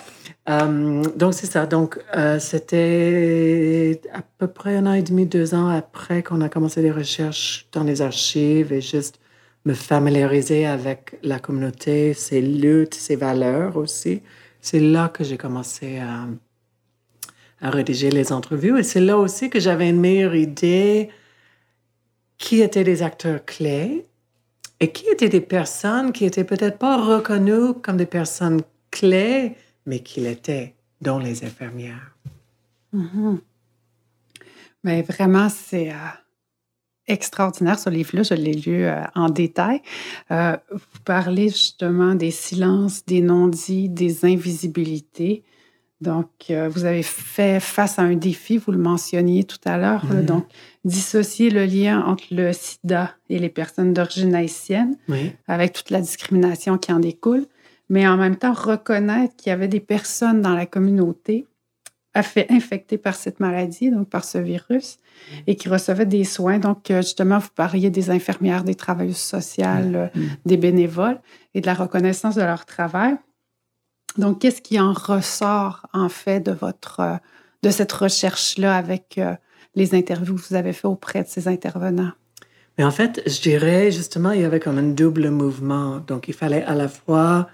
Euh, 0.50 1.04
donc 1.16 1.34
c'est 1.34 1.46
ça. 1.46 1.66
Donc 1.66 2.00
euh, 2.16 2.40
c'était 2.40 4.02
à 4.14 4.22
peu 4.38 4.48
près 4.48 4.78
un 4.78 4.86
an 4.86 4.94
et 4.94 5.02
demi, 5.02 5.26
deux 5.26 5.54
ans 5.54 5.68
après 5.68 6.24
qu'on 6.24 6.42
a 6.42 6.50
commencé 6.50 6.82
les 6.82 6.92
recherches 6.92 7.68
dans 7.74 7.84
les 7.84 8.02
archives 8.02 8.72
et 8.72 8.82
juste 8.82 9.20
me 9.66 9.74
familiariser 9.74 10.66
avec 10.66 11.20
la 11.22 11.40
communauté, 11.40 12.14
ses 12.14 12.42
luttes, 12.42 12.96
ses 12.96 13.16
valeurs 13.16 13.78
aussi. 13.78 14.22
C'est 14.62 14.80
là 14.80 15.10
que 15.10 15.24
j'ai 15.24 15.38
commencé 15.38 16.00
à, 16.00 16.28
à 17.62 17.70
rédiger 17.70 18.10
les 18.10 18.32
entrevues 18.32 18.80
et 18.80 18.84
c'est 18.84 19.02
là 19.02 19.18
aussi 19.18 19.50
que 19.50 19.60
j'avais 19.60 19.90
une 19.90 20.00
meilleure 20.00 20.36
idée 20.36 21.10
qui 22.38 22.62
étaient 22.62 22.84
des 22.84 23.04
acteurs 23.04 23.44
clés 23.46 24.06
et 24.80 24.92
qui 24.92 25.08
étaient 25.10 25.30
des 25.30 25.42
personnes 25.42 26.12
qui 26.12 26.26
étaient 26.26 26.46
peut-être 26.46 26.78
pas 26.78 26.98
reconnues 26.98 27.74
comme 27.82 27.98
des 27.98 28.06
personnes 28.06 28.62
clés, 28.92 29.56
mais 29.86 30.00
qui 30.00 30.22
l'étaient, 30.22 30.76
dont 31.02 31.20
les 31.20 31.44
infirmières. 31.44 32.16
Mm-hmm. 32.94 33.40
Mais 34.84 35.02
vraiment, 35.02 35.50
c'est 35.50 35.92
euh, 35.92 35.96
extraordinaire 37.08 37.78
ce 37.78 37.90
livre-là. 37.90 38.24
Je 38.24 38.34
l'ai 38.34 38.54
lu 38.54 38.86
euh, 38.86 39.04
en 39.16 39.30
détail. 39.30 39.82
Euh, 40.32 40.56
vous 40.72 41.00
parlez 41.04 41.50
justement 41.50 42.16
des 42.16 42.32
silences, 42.32 43.06
des 43.06 43.22
non-dits, 43.22 43.90
des 43.90 44.26
invisibilités. 44.26 45.44
Donc, 46.02 46.30
euh, 46.50 46.70
vous 46.70 46.86
avez 46.86 47.04
fait 47.04 47.60
face 47.60 48.00
à 48.00 48.04
un 48.04 48.16
défi, 48.16 48.58
vous 48.58 48.72
le 48.72 48.78
mentionniez 48.78 49.44
tout 49.44 49.58
à 49.66 49.78
l'heure, 49.78 50.06
Mhm. 50.06 50.26
donc 50.26 50.46
dissocier 50.86 51.50
le 51.50 51.66
lien 51.66 52.02
entre 52.06 52.24
le 52.32 52.54
sida 52.54 53.12
et 53.30 53.38
les 53.38 53.50
personnes 53.50 53.94
d'origine 53.94 54.34
haïtienne, 54.34 54.96
Oui. 55.10 55.34
avec 55.48 55.74
toute 55.74 55.90
la 55.90 56.00
discrimination 56.00 56.78
qui 56.78 56.94
en 56.94 57.00
découle, 57.00 57.46
mais 57.90 58.08
en 58.08 58.16
même 58.16 58.38
temps 58.38 58.54
reconnaître 58.54 59.36
qu'il 59.36 59.50
y 59.50 59.54
avait 59.54 59.68
des 59.68 59.82
personnes 59.82 60.42
dans 60.42 60.54
la 60.56 60.66
communauté 60.66 61.46
infectées 62.16 62.98
par 62.98 63.16
cette 63.16 63.40
maladie, 63.40 63.92
donc 63.92 64.10
par 64.10 64.24
ce 64.26 64.38
virus, 64.38 64.98
et 65.48 65.56
qui 65.56 65.70
recevaient 65.70 66.06
des 66.06 66.24
soins. 66.24 66.60
Donc, 66.60 66.90
euh, 66.92 67.02
justement, 67.02 67.38
vous 67.40 67.50
parliez 67.56 67.90
des 67.90 68.10
infirmières, 68.10 68.64
des 68.64 68.76
travailleuses 68.76 69.18
sociales, 69.18 69.96
euh, 69.96 70.08
des 70.46 70.58
bénévoles 70.58 71.20
et 71.54 71.62
de 71.62 71.66
la 71.66 71.74
reconnaissance 71.76 72.36
de 72.36 72.42
leur 72.42 72.66
travail. 72.66 73.16
Donc, 74.18 74.40
qu'est-ce 74.42 74.62
qui 74.62 74.80
en 74.80 74.94
ressort, 74.94 75.88
en 75.94 76.10
fait, 76.10 76.40
de, 76.40 76.52
votre, 76.52 77.00
euh, 77.00 77.16
de 77.64 77.70
cette 77.70 77.92
recherche-là 77.92 78.76
avec 78.76 79.18
euh, 79.18 79.36
les 79.76 79.96
interviews 79.96 80.36
que 80.36 80.42
vous 80.42 80.56
avez 80.56 80.74
faites 80.74 80.86
auprès 80.86 81.24
de 81.24 81.28
ces 81.28 81.48
intervenants? 81.48 82.12
Mais 82.78 82.86
en 82.86 82.92
fait, 82.92 83.22
je 83.26 83.42
dirais 83.42 83.92
justement, 83.92 84.32
il 84.32 84.42
y 84.42 84.46
avait 84.46 84.62
comme 84.62 84.78
un 84.78 84.84
double 84.84 85.30
mouvement. 85.30 86.00
Donc, 86.00 86.30
il 86.30 86.34
fallait 86.34 86.64
à 86.64 86.76
la 86.76 86.88
fois 86.88 87.50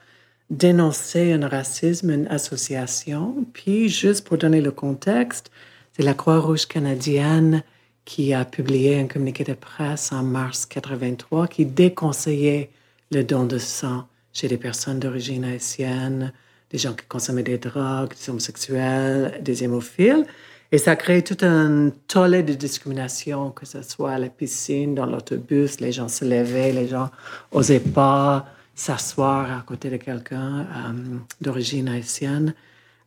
dénoncer 0.51 1.33
un 1.33 1.47
racisme, 1.47 2.11
une 2.11 2.27
association, 2.27 3.45
puis 3.53 3.89
juste 3.89 4.27
pour 4.27 4.37
donner 4.37 4.61
le 4.61 4.71
contexte, 4.71 5.49
c'est 5.93 6.03
la 6.03 6.13
Croix-Rouge 6.13 6.67
canadienne 6.67 7.63
qui 8.05 8.33
a 8.33 8.45
publié 8.45 8.99
un 8.99 9.07
communiqué 9.07 9.43
de 9.43 9.53
presse 9.53 10.11
en 10.11 10.21
mars 10.21 10.67
83 10.67 11.47
qui 11.47 11.65
déconseillait 11.65 12.69
le 13.11 13.23
don 13.23 13.45
de 13.45 13.57
sang 13.57 14.05
chez 14.31 14.47
des 14.47 14.57
personnes 14.57 14.99
d'origine 14.99 15.45
haïtienne, 15.45 16.33
des 16.75 16.79
gens 16.79 16.93
qui 16.93 17.05
consommaient 17.05 17.41
des 17.41 17.57
drogues, 17.57 18.13
des 18.19 18.29
homosexuels, 18.29 19.39
des 19.41 19.63
hémophiles. 19.63 20.25
Et 20.73 20.77
ça 20.77 20.91
a 20.91 20.95
créé 20.97 21.23
tout 21.23 21.37
un 21.41 21.89
tollé 22.05 22.43
de 22.43 22.53
discrimination, 22.53 23.51
que 23.51 23.65
ce 23.65 23.81
soit 23.81 24.11
à 24.11 24.19
la 24.19 24.27
piscine, 24.27 24.93
dans 24.93 25.05
l'autobus, 25.05 25.79
les 25.79 25.93
gens 25.93 26.09
se 26.09 26.25
levaient, 26.25 26.73
les 26.73 26.89
gens 26.89 27.09
n'osaient 27.53 27.79
pas 27.79 28.45
s'asseoir 28.75 29.57
à 29.57 29.61
côté 29.61 29.89
de 29.89 29.95
quelqu'un 29.95 30.59
euh, 30.59 31.17
d'origine 31.39 31.87
haïtienne 31.87 32.53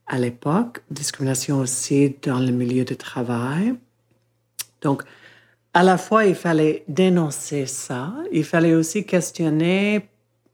à 0.07 0.19
l'époque. 0.19 0.81
Discrimination 0.91 1.59
aussi 1.59 2.17
dans 2.23 2.39
le 2.39 2.53
milieu 2.53 2.87
de 2.87 2.95
travail. 2.95 3.75
Donc, 4.81 5.03
à 5.75 5.83
la 5.83 5.99
fois, 5.99 6.25
il 6.25 6.35
fallait 6.35 6.85
dénoncer 6.89 7.67
ça, 7.67 8.15
il 8.33 8.45
fallait 8.45 8.75
aussi 8.75 9.05
questionner, 9.05 10.09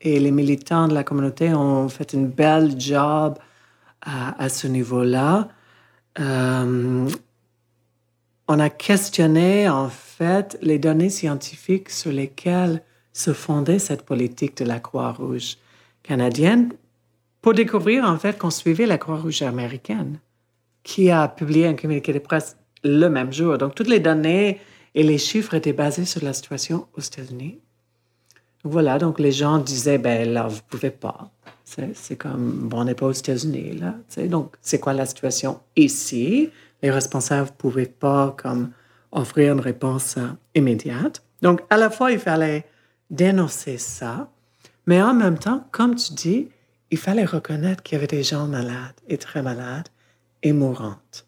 et 0.04 0.20
les 0.20 0.30
militants 0.30 0.86
de 0.86 0.94
la 0.94 1.02
communauté 1.02 1.52
ont 1.54 1.88
fait 1.88 2.12
une 2.12 2.28
belle 2.28 2.78
job 2.78 3.38
à, 4.02 4.50
ce 4.50 4.66
niveau-là. 4.66 5.48
Euh, 6.20 7.08
on 8.46 8.58
a 8.58 8.68
questionné, 8.68 9.66
en 9.66 9.88
fait, 9.88 10.58
les 10.60 10.78
données 10.78 11.08
scientifiques 11.08 11.88
sur 11.88 12.12
lesquelles 12.12 12.82
se 13.14 13.32
fondait 13.32 13.78
cette 13.78 14.04
politique 14.04 14.58
de 14.58 14.66
la 14.66 14.78
Croix-Rouge 14.78 15.56
canadienne 16.02 16.74
pour 17.40 17.54
découvrir, 17.54 18.04
en 18.04 18.18
fait, 18.18 18.36
qu'on 18.36 18.50
suivait 18.50 18.84
la 18.84 18.98
Croix-Rouge 18.98 19.40
américaine, 19.40 20.18
qui 20.82 21.10
a 21.10 21.28
publié 21.28 21.66
un 21.66 21.74
communiqué 21.74 22.12
de 22.12 22.18
presse 22.18 22.58
le 22.82 23.08
même 23.08 23.32
jour. 23.32 23.56
Donc, 23.56 23.74
toutes 23.74 23.88
les 23.88 24.00
données 24.00 24.60
et 24.94 25.02
les 25.02 25.16
chiffres 25.16 25.54
étaient 25.54 25.72
basés 25.72 26.04
sur 26.04 26.22
la 26.22 26.34
situation 26.34 26.88
aux 26.94 27.00
États-Unis. 27.00 27.58
Voilà, 28.64 28.98
donc 28.98 29.20
les 29.20 29.32
gens 29.32 29.58
disaient, 29.58 29.98
ben 29.98 30.32
là, 30.32 30.48
vous 30.48 30.60
pouvez 30.68 30.90
pas. 30.90 31.30
C'est 31.64 32.16
comme, 32.16 32.68
bon, 32.68 32.80
on 32.80 32.84
n'est 32.84 32.94
pas 32.94 33.06
aux 33.06 33.12
États-Unis, 33.12 33.78
là. 33.78 33.94
Donc, 34.26 34.54
c'est 34.60 34.78
quoi 34.78 34.92
la 34.92 35.06
situation 35.06 35.60
ici? 35.76 36.50
Les 36.82 36.90
responsables 36.90 37.48
ne 37.48 37.54
pouvaient 37.56 37.86
pas, 37.86 38.34
comme, 38.38 38.70
offrir 39.12 39.52
une 39.52 39.60
réponse 39.60 40.16
euh, 40.18 40.28
immédiate. 40.54 41.22
Donc, 41.42 41.62
à 41.70 41.76
la 41.76 41.90
fois, 41.90 42.10
il 42.10 42.18
fallait 42.18 42.66
dénoncer 43.10 43.78
ça, 43.78 44.30
mais 44.86 45.00
en 45.00 45.14
même 45.14 45.38
temps, 45.38 45.66
comme 45.70 45.94
tu 45.94 46.12
dis, 46.14 46.48
il 46.90 46.98
fallait 46.98 47.24
reconnaître 47.24 47.82
qu'il 47.82 47.96
y 47.96 47.98
avait 47.98 48.06
des 48.06 48.22
gens 48.22 48.46
malades 48.46 48.94
et 49.08 49.18
très 49.18 49.42
malades 49.42 49.88
et 50.42 50.52
mourantes. 50.52 51.26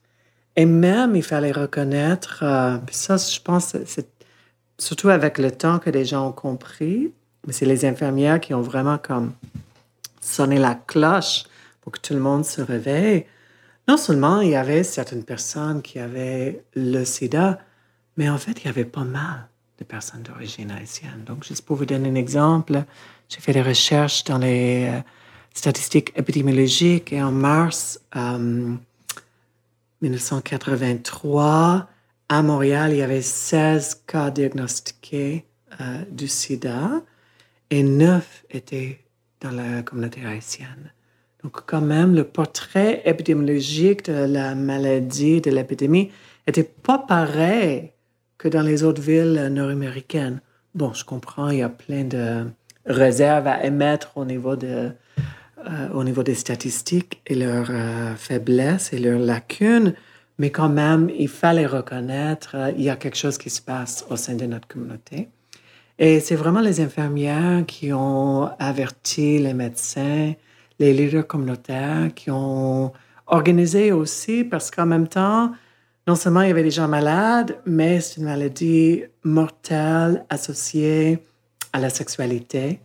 Et 0.56 0.66
même, 0.66 1.16
il 1.16 1.22
fallait 1.22 1.52
reconnaître, 1.52 2.40
euh, 2.42 2.78
ça, 2.90 3.16
je 3.16 3.40
pense, 3.40 3.76
c'est 3.84 4.08
surtout 4.78 5.08
avec 5.08 5.38
le 5.38 5.50
temps 5.50 5.78
que 5.78 5.90
les 5.90 6.04
gens 6.04 6.28
ont 6.28 6.32
compris, 6.32 7.12
mais 7.46 7.52
c'est 7.52 7.66
les 7.66 7.84
infirmières 7.84 8.40
qui 8.40 8.54
ont 8.54 8.60
vraiment 8.60 8.98
comme 8.98 9.32
sonné 10.20 10.58
la 10.58 10.74
cloche 10.74 11.44
pour 11.80 11.92
que 11.92 12.00
tout 12.00 12.14
le 12.14 12.20
monde 12.20 12.44
se 12.44 12.60
réveille. 12.60 13.26
Non 13.88 13.96
seulement 13.96 14.40
il 14.40 14.50
y 14.50 14.56
avait 14.56 14.82
certaines 14.82 15.24
personnes 15.24 15.82
qui 15.82 15.98
avaient 15.98 16.64
le 16.74 17.04
sida, 17.04 17.60
mais 18.16 18.28
en 18.28 18.38
fait, 18.38 18.62
il 18.62 18.66
y 18.66 18.68
avait 18.68 18.84
pas 18.84 19.04
mal 19.04 19.48
de 19.78 19.84
personnes 19.84 20.22
d'origine 20.22 20.70
haïtienne. 20.70 21.22
Donc, 21.26 21.44
juste 21.44 21.64
pour 21.64 21.76
vous 21.76 21.84
donner 21.84 22.08
un 22.08 22.14
exemple, 22.14 22.84
j'ai 23.28 23.40
fait 23.40 23.52
des 23.52 23.62
recherches 23.62 24.24
dans 24.24 24.38
les 24.38 24.88
euh, 24.88 25.00
statistiques 25.54 26.12
épidémiologiques 26.16 27.12
et 27.12 27.22
en 27.22 27.30
mars 27.30 28.00
euh, 28.16 28.74
1983, 30.02 31.88
à 32.28 32.42
Montréal, 32.42 32.92
il 32.92 32.98
y 32.98 33.02
avait 33.02 33.22
16 33.22 34.02
cas 34.06 34.30
diagnostiqués 34.30 35.44
euh, 35.80 36.02
du 36.10 36.26
sida 36.26 37.02
et 37.70 37.82
9 37.82 38.44
étaient 38.50 39.00
dans 39.40 39.50
la 39.50 39.82
communauté 39.82 40.24
haïtienne. 40.24 40.92
Donc, 41.42 41.60
quand 41.66 41.80
même, 41.80 42.14
le 42.14 42.24
portrait 42.24 43.02
épidémiologique 43.04 44.06
de 44.06 44.24
la 44.24 44.54
maladie, 44.54 45.40
de 45.40 45.50
l'épidémie, 45.50 46.10
n'était 46.46 46.64
pas 46.64 46.98
pareil 46.98 47.92
que 48.38 48.48
dans 48.48 48.62
les 48.62 48.82
autres 48.82 49.02
villes 49.02 49.48
nord-américaines. 49.52 50.40
Bon, 50.74 50.92
je 50.92 51.04
comprends, 51.04 51.50
il 51.50 51.58
y 51.58 51.62
a 51.62 51.68
plein 51.68 52.04
de 52.04 52.44
réserves 52.86 53.46
à 53.46 53.64
émettre 53.64 54.12
au 54.16 54.24
niveau, 54.24 54.54
euh, 54.62 54.90
au 55.92 56.04
niveau 56.04 56.22
des 56.22 56.34
statistiques 56.34 57.22
et 57.26 57.34
leurs 57.34 57.70
euh, 57.70 58.14
faiblesses 58.16 58.92
et 58.92 58.98
leurs 58.98 59.18
lacunes, 59.18 59.94
mais 60.38 60.50
quand 60.50 60.68
même, 60.68 61.10
il 61.18 61.28
fallait 61.28 61.66
reconnaître 61.66 62.54
euh, 62.54 62.72
il 62.76 62.82
y 62.82 62.90
a 62.90 62.96
quelque 62.96 63.16
chose 63.16 63.38
qui 63.38 63.50
se 63.50 63.62
passe 63.62 64.04
au 64.10 64.16
sein 64.16 64.34
de 64.34 64.44
notre 64.46 64.68
communauté. 64.68 65.28
Et 65.98 66.20
c'est 66.20 66.36
vraiment 66.36 66.60
les 66.60 66.80
infirmières 66.80 67.64
qui 67.66 67.92
ont 67.92 68.50
averti 68.58 69.38
les 69.38 69.54
médecins, 69.54 70.34
les 70.78 70.92
leaders 70.92 71.26
communautaires, 71.26 72.10
qui 72.14 72.30
ont 72.30 72.92
organisé 73.26 73.92
aussi, 73.92 74.44
parce 74.44 74.70
qu'en 74.70 74.84
même 74.84 75.08
temps, 75.08 75.52
non 76.06 76.14
seulement 76.14 76.42
il 76.42 76.48
y 76.48 76.50
avait 76.50 76.62
des 76.62 76.70
gens 76.70 76.86
malades, 76.86 77.58
mais 77.64 78.00
c'est 78.00 78.20
une 78.20 78.26
maladie 78.26 79.04
mortelle 79.24 80.24
associée 80.28 81.18
à 81.72 81.80
la 81.80 81.88
sexualité, 81.88 82.78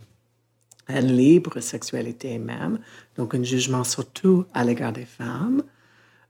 à 0.87 1.01
une 1.01 1.15
libre 1.15 1.59
sexualité 1.59 2.39
même, 2.39 2.79
donc 3.17 3.35
un 3.35 3.43
jugement 3.43 3.83
surtout 3.83 4.45
à 4.53 4.63
l'égard 4.63 4.93
des 4.93 5.05
femmes. 5.05 5.63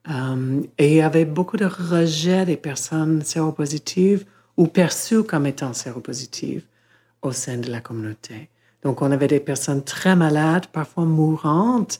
Euh, 0.09 0.61
et 0.79 0.93
il 0.93 0.95
y 0.95 1.01
avait 1.01 1.25
beaucoup 1.25 1.57
de 1.57 1.65
rejet 1.65 2.43
des 2.43 2.57
personnes 2.57 3.21
séropositives 3.21 4.25
ou 4.57 4.65
perçues 4.65 5.23
comme 5.23 5.45
étant 5.45 5.73
séropositives 5.73 6.65
au 7.21 7.31
sein 7.31 7.57
de 7.57 7.69
la 7.69 7.81
communauté. 7.81 8.49
Donc, 8.83 9.01
on 9.01 9.11
avait 9.11 9.27
des 9.27 9.39
personnes 9.39 9.83
très 9.83 10.15
malades, 10.15 10.67
parfois 10.67 11.05
mourantes, 11.05 11.99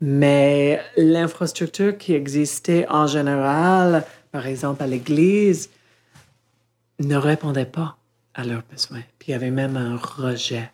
mais 0.00 0.80
l'infrastructure 0.96 1.96
qui 1.96 2.14
existait 2.14 2.86
en 2.88 3.06
général, 3.06 4.04
par 4.32 4.46
exemple 4.46 4.82
à 4.82 4.86
l'église, 4.86 5.70
ne 7.00 7.16
répondait 7.16 7.66
pas 7.66 7.96
à 8.34 8.44
leurs 8.44 8.62
besoins. 8.70 9.02
Puis 9.18 9.28
il 9.28 9.30
y 9.32 9.34
avait 9.34 9.50
même 9.50 9.76
un 9.76 9.96
rejet 9.96 10.70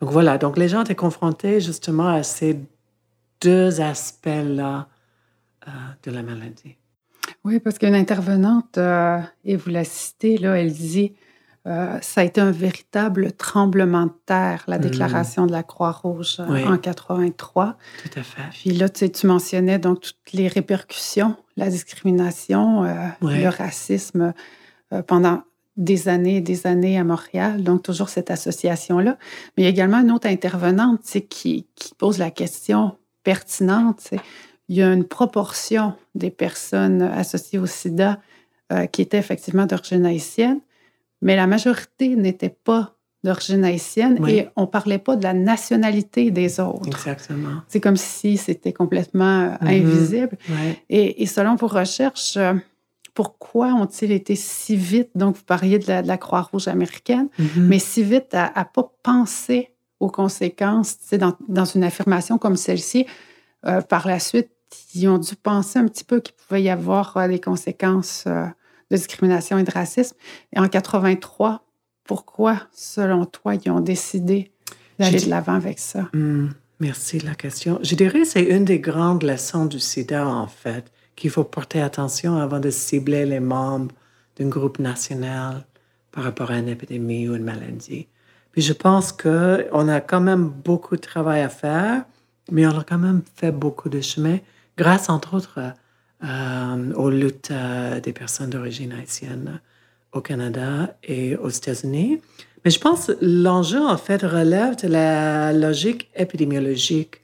Donc 0.00 0.10
voilà, 0.10 0.38
donc 0.38 0.56
les 0.56 0.68
gens 0.68 0.82
étaient 0.82 0.94
confrontés 0.94 1.60
justement 1.60 2.08
à 2.08 2.22
ces 2.22 2.58
deux 3.40 3.80
aspects-là 3.80 4.88
euh, 5.66 5.70
de 6.04 6.10
la 6.10 6.22
maladie. 6.22 6.76
Oui, 7.44 7.58
parce 7.58 7.78
qu'une 7.78 7.94
intervenante, 7.94 8.78
euh, 8.78 9.18
et 9.44 9.56
vous 9.56 9.70
la 9.70 9.84
citez, 9.84 10.38
là, 10.38 10.58
elle 10.58 10.72
dit 10.72 11.12
euh, 11.66 11.98
ça 12.00 12.22
a 12.22 12.24
été 12.24 12.40
un 12.40 12.50
véritable 12.50 13.32
tremblement 13.32 14.06
de 14.06 14.12
terre, 14.26 14.64
la 14.66 14.78
mm. 14.78 14.82
déclaration 14.82 15.46
de 15.46 15.52
la 15.52 15.62
Croix-Rouge 15.62 16.40
en 16.40 16.76
83. 16.76 17.76
Tout 18.02 18.18
à 18.18 18.22
fait. 18.22 18.42
Puis 18.50 18.70
là, 18.70 18.88
tu, 18.88 19.00
sais, 19.00 19.08
tu 19.10 19.26
mentionnais 19.26 19.78
donc 19.78 20.00
toutes 20.00 20.32
les 20.32 20.48
répercussions, 20.48 21.36
la 21.56 21.68
discrimination, 21.70 22.82
le 23.20 23.48
racisme 23.48 24.32
pendant 25.06 25.42
des 25.76 26.08
années 26.08 26.36
et 26.36 26.40
des 26.40 26.66
années 26.66 26.98
à 26.98 27.04
Montréal, 27.04 27.62
donc 27.62 27.82
toujours 27.82 28.08
cette 28.08 28.30
association-là. 28.30 29.16
Mais 29.56 29.62
il 29.62 29.64
y 29.64 29.66
a 29.66 29.70
également 29.70 29.98
une 29.98 30.10
autre 30.10 30.26
intervenante 30.26 31.02
qui, 31.28 31.66
qui 31.74 31.94
pose 31.94 32.18
la 32.18 32.30
question 32.30 32.96
pertinente. 33.24 34.10
Il 34.68 34.76
y 34.76 34.82
a 34.82 34.92
une 34.92 35.04
proportion 35.04 35.94
des 36.14 36.30
personnes 36.30 37.02
associées 37.02 37.58
au 37.58 37.66
sida 37.66 38.20
euh, 38.72 38.86
qui 38.86 39.02
étaient 39.02 39.18
effectivement 39.18 39.66
d'origine 39.66 40.04
haïtienne, 40.04 40.60
mais 41.22 41.36
la 41.36 41.46
majorité 41.46 42.16
n'était 42.16 42.50
pas 42.50 42.96
d'origine 43.24 43.64
haïtienne 43.64 44.26
et 44.26 44.48
on 44.56 44.62
ne 44.62 44.66
parlait 44.66 44.98
pas 44.98 45.14
de 45.14 45.22
la 45.22 45.32
nationalité 45.32 46.32
des 46.32 46.58
autres. 46.58 46.88
Exactement. 46.88 47.62
C'est 47.68 47.80
comme 47.80 47.96
si 47.96 48.36
c'était 48.36 48.72
complètement 48.72 49.42
euh, 49.42 49.50
mm-hmm. 49.50 49.80
invisible. 49.80 50.38
Et, 50.90 51.24
selon 51.26 51.54
vos 51.54 51.68
recherches, 51.68 52.36
euh, 52.36 52.54
pourquoi 53.14 53.68
ont-ils 53.74 54.10
été 54.10 54.34
si 54.34 54.74
vite, 54.74 55.10
donc 55.14 55.36
vous 55.36 55.44
parliez 55.44 55.78
de 55.78 55.86
la, 55.88 56.18
Croix-Rouge 56.18 56.66
américaine, 56.66 57.28
mm-hmm. 57.38 57.60
mais 57.60 57.78
si 57.78 58.02
vite 58.02 58.34
à 58.34 58.52
ne 58.56 58.64
pas 58.64 58.92
penser 59.04 59.70
aux 60.00 60.10
conséquences, 60.10 60.96
dans, 61.12 61.34
dans 61.48 61.64
une 61.64 61.84
affirmation 61.84 62.38
comme 62.38 62.56
celle-ci, 62.56 63.06
par 63.88 64.08
la 64.08 64.18
suite, 64.18 64.50
ils 64.94 65.08
ont 65.08 65.18
dû 65.18 65.34
penser 65.36 65.78
un 65.78 65.86
petit 65.86 66.04
peu 66.04 66.20
qu'il 66.20 66.34
pouvait 66.34 66.62
y 66.62 66.70
avoir 66.70 67.16
euh, 67.16 67.28
des 67.28 67.40
conséquences 67.40 68.24
euh, 68.26 68.46
de 68.92 68.96
discrimination 68.96 69.58
et 69.58 69.64
de 69.64 69.70
racisme. 69.70 70.16
Et 70.54 70.60
en 70.60 70.68
83, 70.68 71.64
pourquoi, 72.04 72.60
selon 72.72 73.24
toi, 73.24 73.54
ils 73.54 73.70
ont 73.70 73.80
décidé 73.80 74.52
d'aller 74.98 75.20
de 75.20 75.30
l'avant 75.30 75.54
avec 75.54 75.78
ça? 75.78 76.08
Hmm, 76.12 76.48
merci 76.80 77.18
de 77.18 77.26
la 77.26 77.34
question. 77.34 77.78
Je 77.82 77.94
dirais 77.94 78.20
que 78.20 78.26
c'est 78.26 78.44
une 78.44 78.64
des 78.64 78.78
grandes 78.78 79.22
leçons 79.22 79.66
du 79.66 79.80
sida, 79.80 80.26
en 80.26 80.46
fait, 80.46 80.92
qu'il 81.16 81.30
faut 81.30 81.44
porter 81.44 81.80
attention 81.80 82.36
avant 82.36 82.60
de 82.60 82.70
cibler 82.70 83.26
les 83.26 83.40
membres 83.40 83.94
d'un 84.38 84.48
groupe 84.48 84.78
national 84.78 85.64
par 86.10 86.24
rapport 86.24 86.50
à 86.50 86.58
une 86.58 86.68
épidémie 86.68 87.28
ou 87.28 87.34
une 87.34 87.44
maladie. 87.44 88.08
Puis 88.52 88.62
je 88.62 88.74
pense 88.74 89.12
qu'on 89.12 89.88
a 89.88 90.00
quand 90.00 90.20
même 90.20 90.48
beaucoup 90.48 90.96
de 90.96 91.00
travail 91.00 91.40
à 91.40 91.48
faire, 91.48 92.04
mais 92.50 92.66
on 92.66 92.78
a 92.78 92.84
quand 92.84 92.98
même 92.98 93.22
fait 93.36 93.52
beaucoup 93.52 93.88
de 93.88 94.00
chemin 94.02 94.38
grâce 94.76 95.08
entre 95.08 95.34
autres 95.34 95.58
euh, 96.24 96.92
aux 96.94 97.10
luttes 97.10 97.50
euh, 97.50 98.00
des 98.00 98.12
personnes 98.12 98.50
d'origine 98.50 98.92
haïtienne 98.92 99.60
au 100.12 100.20
Canada 100.20 100.96
et 101.02 101.36
aux 101.36 101.48
États-Unis. 101.48 102.20
Mais 102.64 102.70
je 102.70 102.78
pense 102.78 103.06
que 103.06 103.12
l'enjeu, 103.20 103.80
en 103.80 103.96
fait, 103.96 104.22
relève 104.22 104.76
de 104.76 104.88
la 104.88 105.52
logique 105.52 106.10
épidémiologique. 106.14 107.20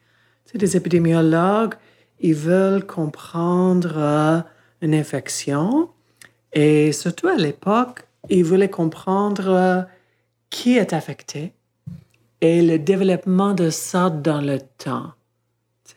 Tu 0.51 0.59
des 0.59 0.77
épidémiologues, 0.77 1.75
ils 2.21 2.35
veulent 2.35 2.85
comprendre 2.85 3.93
euh, 3.97 4.41
une 4.83 4.95
infection 4.95 5.91
et 6.53 6.93
surtout 6.93 7.29
à 7.29 7.37
l'époque, 7.37 8.05
ils 8.31 8.45
voulaient 8.45 8.71
comprendre 8.71 9.87
qui 10.51 10.77
est 10.77 10.93
affecté 10.93 11.53
et 12.41 12.63
le 12.63 12.79
développement 12.79 13.53
de 13.53 13.71
ça 13.71 14.11
dans 14.11 14.41
le 14.41 14.59
temps 14.79 15.13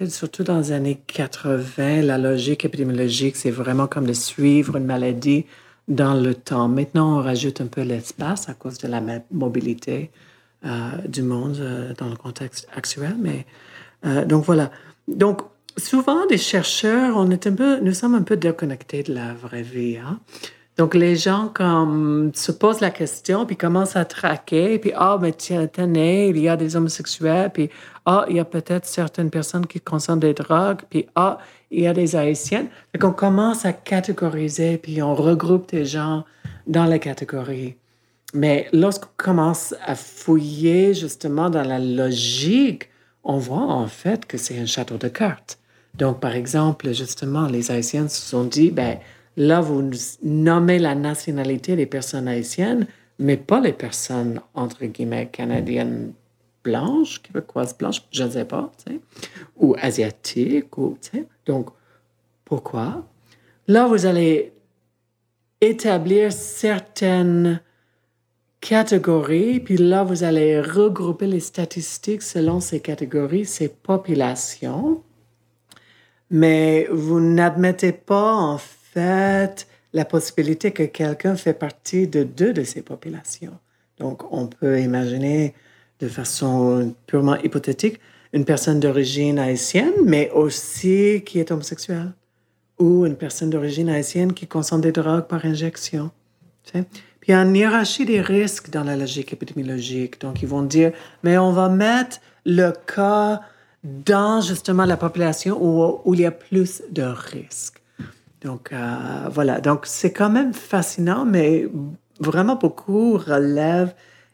surtout 0.10 0.44
dans 0.44 0.58
les 0.58 0.72
années 0.72 1.02
80, 1.08 2.02
la 2.02 2.18
logique 2.18 2.66
épidémiologique, 2.66 3.36
c'est 3.36 3.52
vraiment 3.52 3.88
comme 3.88 4.06
de 4.06 4.14
suivre 4.14 4.78
une 4.78 4.86
maladie 4.86 5.46
dans 5.88 6.14
le 6.14 6.34
temps. 6.34 6.68
Maintenant, 6.68 7.20
on 7.20 7.22
rajoute 7.22 7.62
un 7.62 7.68
peu 7.68 7.82
l'espace 7.82 8.50
à 8.50 8.54
cause 8.54 8.78
de 8.78 8.88
la 8.88 9.02
mobilité 9.32 10.12
euh, 10.66 10.70
du 11.08 11.22
monde 11.22 11.58
euh, 11.60 11.94
dans 11.98 12.08
le 12.08 12.16
contexte 12.16 12.68
actuel. 12.76 13.16
Mais 13.20 13.46
euh, 14.06 14.26
donc 14.26 14.46
voilà. 14.46 14.72
Donc 15.08 15.42
souvent, 15.78 16.26
les 16.30 16.38
chercheurs, 16.38 17.16
on 17.18 17.30
est 17.30 17.48
un 17.48 17.54
peu, 17.54 17.80
nous 17.80 17.94
sommes 17.94 18.16
un 18.16 18.22
peu 18.22 18.38
déconnectés 18.38 19.04
de 19.04 19.14
la 19.14 19.34
vraie 19.34 19.64
vie. 19.64 19.98
Hein? 19.98 20.20
Donc, 20.78 20.96
les 20.96 21.16
gens 21.16 21.50
comme, 21.54 22.32
se 22.34 22.52
posent 22.52 22.80
la 22.80 22.92
question, 22.92 23.46
puis 23.46 23.58
commencent 23.58 23.96
à 23.96 24.06
traquer, 24.06 24.80
puis 24.80 24.92
ah, 24.96 25.18
mais 25.22 25.34
tiens, 25.34 25.68
tenez, 25.68 26.30
il 26.30 26.40
y 26.40 26.48
a 26.48 26.56
des 26.56 26.76
homosexuels, 26.76 27.52
puis 27.54 27.70
ah, 28.06 28.26
il 28.30 28.38
y 28.38 28.40
a 28.40 28.46
peut-être 28.46 28.86
certaines 28.86 29.30
personnes 29.30 29.68
qui 29.68 29.82
consomment 29.82 30.22
des 30.22 30.34
drogues, 30.34 30.82
puis 30.90 31.08
ah, 31.16 31.38
il 31.70 31.84
y 31.84 31.88
a 31.88 31.94
des 31.94 32.16
haïtiennes. 32.16 32.70
Donc, 32.94 33.04
on 33.04 33.14
commence 33.14 33.66
à 33.66 33.74
catégoriser, 33.74 34.78
puis 34.78 35.02
on 35.02 35.14
regroupe 35.14 35.70
des 35.70 35.86
gens 35.86 36.24
dans 36.68 36.86
les 36.86 37.00
catégories. 37.00 37.76
Mais 38.34 38.68
lorsqu'on 38.72 39.10
commence 39.18 39.76
à 39.86 39.96
fouiller 39.96 40.94
justement 40.94 41.50
dans 41.50 41.64
la 41.64 41.80
logique, 41.80 42.90
on 43.24 43.38
voit 43.38 43.58
en 43.58 43.88
fait 43.88 44.26
que 44.26 44.38
c'est 44.38 44.58
un 44.58 44.66
château 44.66 44.98
de 44.98 45.10
cartes. 45.10 45.60
Donc, 45.96 46.20
par 46.22 46.34
exemple, 46.34 46.94
justement, 46.94 47.48
les 47.48 47.72
Haïtiennes 47.72 48.10
se 48.10 48.22
sont 48.22 48.46
dit, 48.46 48.72
ben, 48.72 48.98
Là, 49.38 49.62
vous 49.62 49.90
nommez 50.24 50.80
la 50.80 50.96
nationalité 50.96 51.76
des 51.76 51.86
personnes 51.86 52.28
haïtiennes, 52.28 52.88
mais 53.20 53.38
pas 53.38 53.60
les 53.62 53.74
personnes, 53.74 54.42
entre 54.54 54.86
guillemets, 54.86 55.28
canadiennes 55.28 56.14
blanches, 56.64 57.22
québécoises 57.22 57.78
blanches, 57.78 58.04
je 58.12 58.24
ne 58.24 58.30
sais 58.32 58.46
pas, 58.46 58.72
ou 59.58 59.76
asiatiques, 59.80 60.78
ou, 60.78 60.98
Donc, 61.46 61.70
pourquoi? 62.46 63.06
Là, 63.68 63.88
vous 63.88 64.06
allez 64.06 64.54
établir 65.62 66.32
certaines 66.34 67.62
catégories, 68.60 69.60
puis 69.60 69.78
là, 69.78 70.04
vous 70.04 70.24
allez 70.24 70.60
regrouper 70.60 71.28
les 71.28 71.40
statistiques 71.40 72.22
selon 72.22 72.60
ces 72.60 72.80
catégories, 72.80 73.46
ces 73.46 73.70
populations, 73.70 75.04
mais 76.30 76.88
vous 76.92 77.20
n'admettez 77.20 77.92
pas, 77.92 78.34
en 78.34 78.58
fait, 78.58 78.81
fait 78.94 79.68
la 79.94 80.06
possibilité 80.06 80.72
que 80.72 80.84
quelqu'un 80.84 81.36
fait 81.36 81.54
partie 81.54 82.08
de 82.08 82.24
deux 82.24 82.54
de 82.54 82.64
ces 82.64 82.82
populations. 82.82 83.58
Donc, 84.00 84.32
on 84.32 84.48
peut 84.48 84.80
imaginer 84.80 85.54
de 86.00 86.08
façon 86.08 86.96
purement 87.06 87.38
hypothétique 87.38 88.00
une 88.34 88.46
personne 88.46 88.80
d'origine 88.80 89.38
haïtienne, 89.38 89.94
mais 90.06 90.32
aussi 90.32 91.22
qui 91.26 91.40
est 91.40 91.52
homosexuelle, 91.52 92.14
ou 92.80 93.06
une 93.06 93.16
personne 93.16 93.50
d'origine 93.50 93.90
haïtienne 93.90 94.34
qui 94.34 94.48
consomme 94.48 94.82
des 94.82 94.92
drogues 94.92 95.28
par 95.28 95.46
injection. 95.46 96.12
Puis 96.74 97.34
il 97.34 97.56
hiérarchie 97.56 98.06
des 98.06 98.22
risques 98.22 98.70
dans 98.70 98.84
la 98.84 98.96
logique 98.96 99.34
épidémiologique. 99.34 100.20
Donc, 100.22 100.42
ils 100.42 100.48
vont 100.48 100.64
dire, 100.64 100.92
mais 101.24 101.38
on 101.38 101.52
va 101.52 101.70
mettre 101.70 102.20
le 102.46 102.72
cas 102.72 103.42
dans 103.84 104.42
justement 104.42 104.86
la 104.86 104.98
population 104.98 105.58
où, 105.62 106.00
où 106.06 106.14
il 106.14 106.22
y 106.22 106.26
a 106.26 106.32
plus 106.32 106.82
de 106.90 107.04
risques. 107.04 107.81
Donc, 108.42 108.72
euh, 108.74 109.30
voilà. 109.32 109.62
Donc, 109.62 109.86
c'est 109.86 110.12
quand 110.12 110.30
même 110.30 110.54
fascinant, 110.54 111.26
mais 111.26 111.68
vraiment 112.20 112.56
beaucoup 112.56 113.18
relève 113.18 113.94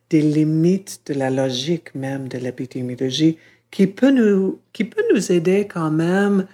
des 0.10 0.22
limites 0.22 1.02
de 1.08 1.14
la 1.14 1.30
logique 1.30 1.94
même 1.94 2.28
de 2.28 2.38
l'épidémiologie 2.38 3.38
qui 3.72 3.88
peut 3.88 4.12
nous, 4.12 4.60
qui 4.72 4.86
peut 4.86 5.04
nous 5.14 5.32
aider 5.32 5.68
quand 5.68 5.92
même 5.92 6.48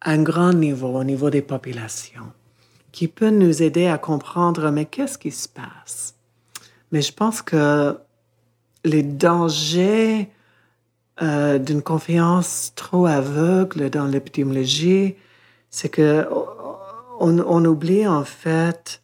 à 0.00 0.12
un 0.12 0.22
grand 0.22 0.52
niveau, 0.52 0.88
au 0.88 1.04
niveau 1.04 1.30
des 1.30 1.42
populations, 1.42 2.32
qui 2.92 3.08
peut 3.08 3.30
nous 3.30 3.62
aider 3.62 3.86
à 3.86 3.98
comprendre, 3.98 4.70
mais 4.70 4.84
qu'est-ce 4.84 5.18
qui 5.18 5.30
se 5.30 5.48
passe? 5.48 6.14
Mais 6.92 7.02
je 7.02 7.12
pense 7.12 7.42
que 7.42 7.96
les 8.84 9.02
dangers 9.02 10.30
euh, 11.22 11.58
d'une 11.58 11.82
confiance 11.82 12.72
trop 12.74 13.06
aveugle 13.06 13.90
dans 13.90 14.06
l'épidémiologie, 14.06 15.16
c'est 15.76 15.90
que 15.90 16.26
on, 17.20 17.64
oublie 17.66 18.06
en 18.08 18.24
fait 18.24 19.02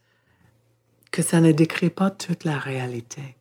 que 1.10 1.20
ça 1.20 1.42
ne 1.42 1.52
décrit 1.52 1.90
pas 1.90 2.10
toute 2.10 2.44
la 2.44 2.58
réalité. 2.58 3.36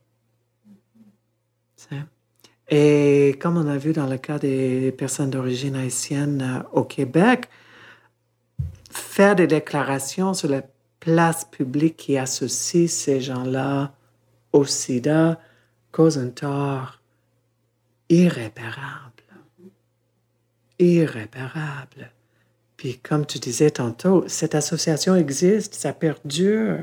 Et 2.68 3.38
comme 3.42 3.56
on 3.56 3.68
a 3.68 3.78
vu 3.78 3.94
dans 3.94 4.08
le 4.08 4.18
cas 4.18 4.38
des 4.38 4.92
personnes 4.92 5.30
d'origine 5.30 5.76
haïtienne 5.76 6.42
euh, 6.42 6.80
au 6.80 6.84
Québec, 6.86 7.50
faire 8.90 9.36
des 9.36 9.48
déclarations 9.48 10.34
sur 10.34 10.50
la 10.50 10.64
place 11.02 11.44
publique 11.44 11.98
qui 11.98 12.18
associe 12.18 12.90
ces 12.90 13.20
gens-là 13.20 13.94
au 14.54 14.64
sida 14.64 15.40
cause 15.92 16.18
un 16.18 16.30
tort 16.30 17.02
irréparable. 18.10 19.24
Irréparable. 20.80 22.12
Puis 22.82 22.98
comme 22.98 23.28
tu 23.28 23.38
disais 23.38 23.70
tantôt, 23.70 24.24
cette 24.26 24.56
association 24.56 25.16
existe, 25.16 25.76
ça 25.76 25.94
perdure. 25.94 26.80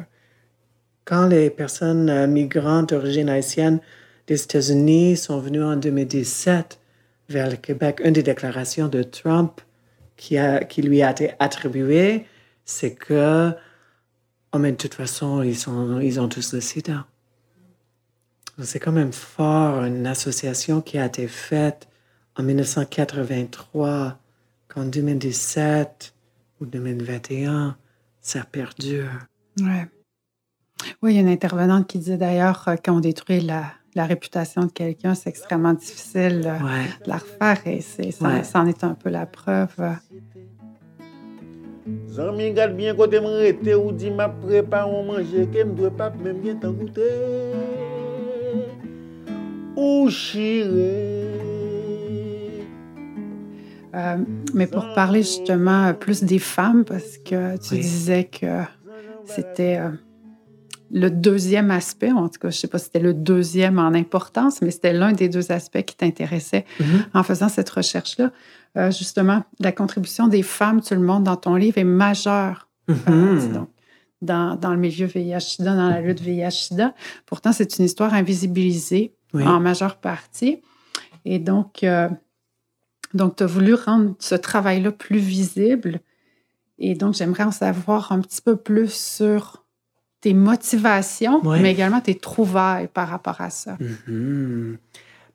Quand 1.05 1.27
les 1.27 1.51
personnes 1.51 2.09
euh, 2.09 2.29
migrantes 2.29 2.91
d'origine 2.91 3.29
haïtienne 3.29 3.81
des 4.29 4.41
États-Unis 4.41 5.17
sont 5.17 5.41
venus 5.41 5.65
en 5.65 5.75
2017 5.75 6.79
vers 7.29 7.51
le 7.51 7.57
Québec. 7.57 8.01
Une 8.05 8.13
des 8.13 8.23
déclarations 8.23 8.87
de 8.87 9.03
Trump 9.03 9.61
qui, 10.17 10.39
a, 10.39 10.63
qui 10.63 10.83
lui 10.83 11.03
a 11.03 11.11
été 11.11 11.33
attribuée, 11.41 12.27
c'est 12.65 12.95
que, 12.95 13.51
oh, 14.53 14.59
mais 14.61 14.71
de 14.71 14.77
toute 14.77 14.95
façon, 14.95 15.43
ils, 15.43 15.59
sont, 15.59 15.99
ils 15.99 16.21
ont 16.21 16.29
tous 16.29 16.53
le 16.53 16.61
sida. 16.61 17.07
C'est 18.63 18.79
quand 18.79 18.93
même 18.93 19.13
fort, 19.13 19.83
une 19.83 20.07
association 20.07 20.81
qui 20.81 20.97
a 20.97 21.07
été 21.07 21.27
faite 21.27 21.89
en 22.37 22.45
1983, 22.45 24.17
qu'en 24.69 24.85
2017 24.85 26.15
ou 26.61 26.67
2021, 26.67 27.77
ça 28.21 28.45
perdure. 28.45 29.11
Ouais. 29.61 29.89
Oui, 31.03 31.13
il 31.13 31.17
y 31.17 31.19
a 31.19 31.23
une 31.23 31.29
intervenante 31.29 31.87
qui 31.87 31.99
disait 31.99 32.17
d'ailleurs 32.17 32.65
euh, 32.69 32.77
quand 32.83 32.97
on 32.97 33.01
détruit 33.01 33.41
la, 33.41 33.73
la 33.95 34.07
réputation 34.07 34.63
de 34.63 34.71
quelqu'un, 34.71 35.15
c'est 35.15 35.31
extrêmement 35.31 35.73
difficile 35.73 36.43
euh, 36.47 37.05
de 37.05 37.09
la 37.09 37.17
refaire 37.17 37.67
et 37.67 37.81
c'est, 37.81 38.13
ça, 38.13 38.45
ça, 38.45 38.61
en 38.61 38.67
est 38.67 38.85
un 38.85 38.95
peu 38.95 39.11
la 39.11 39.27
preuve. 39.27 39.97
Zami 42.09 42.53
gade 42.53 42.75
bien 42.77 42.95
kote 42.97 43.21
mwen 43.23 43.39
rete 43.41 43.73
ou 43.79 43.93
di 43.97 44.11
ma 44.13 44.27
prepa 44.29 44.83
ou 44.89 45.05
manje 45.07 45.47
ke 45.53 45.63
m 45.65 45.71
dwe 45.79 45.89
pap 45.97 46.19
men 46.21 46.37
bien 46.43 46.59
tan 46.61 46.75
goute 46.77 47.07
Ou 49.79 50.11
chire 50.11 51.38
euh, 53.99 54.17
mais 54.55 54.67
pour 54.67 54.95
parler 54.95 55.23
justement 55.23 55.93
plus 55.95 56.23
des 56.23 56.39
femmes, 56.39 56.85
parce 56.85 57.19
que 57.19 57.57
tu 57.57 57.75
oui. 57.75 57.81
disais 57.81 58.25
que 58.25 58.63
c'était 59.25 59.79
euh, 59.79 59.91
le 60.91 61.11
deuxième 61.11 61.71
aspect, 61.71 62.13
en 62.13 62.29
tout 62.29 62.39
cas, 62.39 62.51
je 62.51 62.57
ne 62.57 62.61
sais 62.61 62.69
pas 62.69 62.79
si 62.79 62.87
c'était 62.87 63.01
le 63.01 63.15
deuxième 63.15 63.79
en 63.79 63.93
importance, 63.95 64.63
mais 64.63 64.71
c'était 64.71 64.93
l'un 64.93 65.13
des 65.13 65.29
deux 65.29 65.53
aspects 65.53 65.83
qui 65.83 65.97
t'intéressait 65.97 66.65
mm 66.81 66.85
-hmm. 66.85 67.19
en 67.19 67.23
faisant 67.23 67.49
cette 67.49 67.71
recherche-là. 67.71 68.31
Euh, 68.77 68.91
justement, 68.91 69.43
la 69.61 69.73
contribution 69.73 70.29
des 70.29 70.43
femmes, 70.43 70.81
tout 70.81 70.95
le 70.95 71.01
monde, 71.01 71.25
dans 71.25 71.37
ton 71.37 71.57
livre 71.57 71.79
est 71.79 71.91
majeure. 72.05 72.69
Mm 72.89 72.95
-hmm. 72.95 73.11
euh, 73.11 73.53
donc, 73.55 73.69
dans, 74.23 74.57
dans, 74.57 74.73
le 74.77 74.81
milieu 74.87 75.07
VIH-Sida, 75.07 75.75
dans 75.77 75.91
la 75.91 76.01
lutte 76.01 76.23
VIH-Sida. 76.23 76.95
Pourtant, 77.27 77.53
c'est 77.53 77.79
une 77.79 77.85
histoire 77.85 78.13
invisibilisée 78.15 79.07
oui. 79.35 79.45
en 79.45 79.61
majeure 79.61 79.97
partie. 80.11 80.55
Et 81.25 81.39
donc, 81.39 81.71
euh, 81.83 82.09
donc 83.14 83.37
tu 83.37 83.42
as 83.42 83.47
voulu 83.47 83.75
rendre 83.75 84.14
ce 84.18 84.35
travail-là 84.35 84.92
plus 84.92 85.18
visible. 85.18 86.01
Et 86.79 86.94
donc, 86.94 87.14
j'aimerais 87.14 87.44
en 87.44 87.51
savoir 87.51 88.12
un 88.12 88.21
petit 88.21 88.40
peu 88.40 88.57
plus 88.57 88.92
sur 88.92 89.64
tes 90.21 90.35
motivations, 90.35 91.44
ouais. 91.44 91.61
mais 91.61 91.73
également 91.73 92.01
tes 92.01 92.16
trouvailles 92.16 92.88
par 92.88 93.09
rapport 93.09 93.40
à 93.40 93.51
ça. 93.51 93.77
Mm 93.81 93.87
-hmm. 94.09 94.77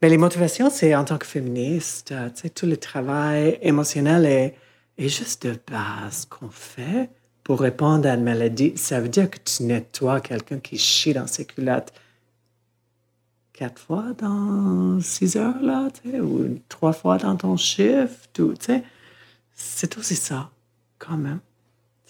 Bien, 0.02 0.10
les 0.10 0.18
motivations, 0.18 0.70
c'est 0.70 0.94
en 0.96 1.06
tant 1.06 1.18
que 1.18 1.26
féministe, 1.26 2.12
euh, 2.12 2.30
tu 2.30 2.42
sais, 2.42 2.50
tout 2.50 2.66
le 2.66 2.76
travail 2.76 3.58
émotionnel 3.62 4.26
est, 4.26 4.56
est 4.98 5.08
juste 5.08 5.48
de 5.48 5.56
base 5.72 6.26
qu'on 6.26 6.50
fait 6.50 7.10
pour 7.44 7.62
répondre 7.62 8.10
à 8.10 8.14
une 8.16 8.24
maladie. 8.24 8.74
Ça 8.76 9.00
veut 9.00 9.10
dire 9.10 9.30
que 9.30 9.38
tu 9.40 9.64
nettoies 9.64 10.20
quelqu'un 10.20 10.60
qui 10.60 10.78
chie 10.78 11.14
dans 11.14 11.28
ses 11.28 11.46
culottes 11.46 11.94
quatre 13.54 13.80
fois 13.80 14.14
dans 14.18 15.00
six 15.00 15.38
heures, 15.38 15.62
là, 15.62 15.88
ou 16.22 16.60
trois 16.70 16.94
fois 16.94 17.18
dans 17.18 17.36
ton 17.36 17.56
shift, 17.56 18.38
ou. 18.40 18.54
C'est 19.56 19.98
aussi 19.98 20.16
ça, 20.16 20.50
quand 20.98 21.18
même. 21.18 21.40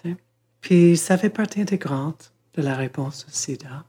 Tu 0.02 0.10
sais. 0.10 0.18
Puis 0.62 0.98
ça 0.98 1.18
fait 1.18 1.30
partie 1.30 1.62
intégrante 1.62 2.32
de 2.56 2.62
la 2.62 2.76
réponse 2.76 3.26
au 3.28 3.32
sida. 3.32 3.84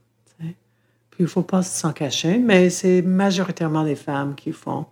Puis 1.14 1.22
il 1.22 1.26
ne 1.26 1.30
faut 1.30 1.42
pas 1.42 1.62
s'en 1.62 1.92
cacher, 1.92 2.38
mais 2.38 2.70
c'est 2.70 3.00
majoritairement 3.00 3.84
les 3.84 3.94
femmes 3.94 4.34
qui 4.34 4.50
font 4.50 4.86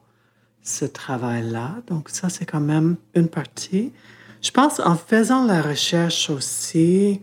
ce 0.63 0.85
travail-là. 0.85 1.83
Donc 1.89 2.11
ça, 2.11 2.29
c'est 2.29 2.47
quand 2.47 2.61
même 2.61 2.95
une 3.15 3.27
partie. 3.27 3.93
Je 4.41 4.53
pense 4.53 4.79
en 4.79 4.95
faisant 4.95 5.45
la 5.45 5.61
recherche 5.61 6.31
aussi, 6.31 7.21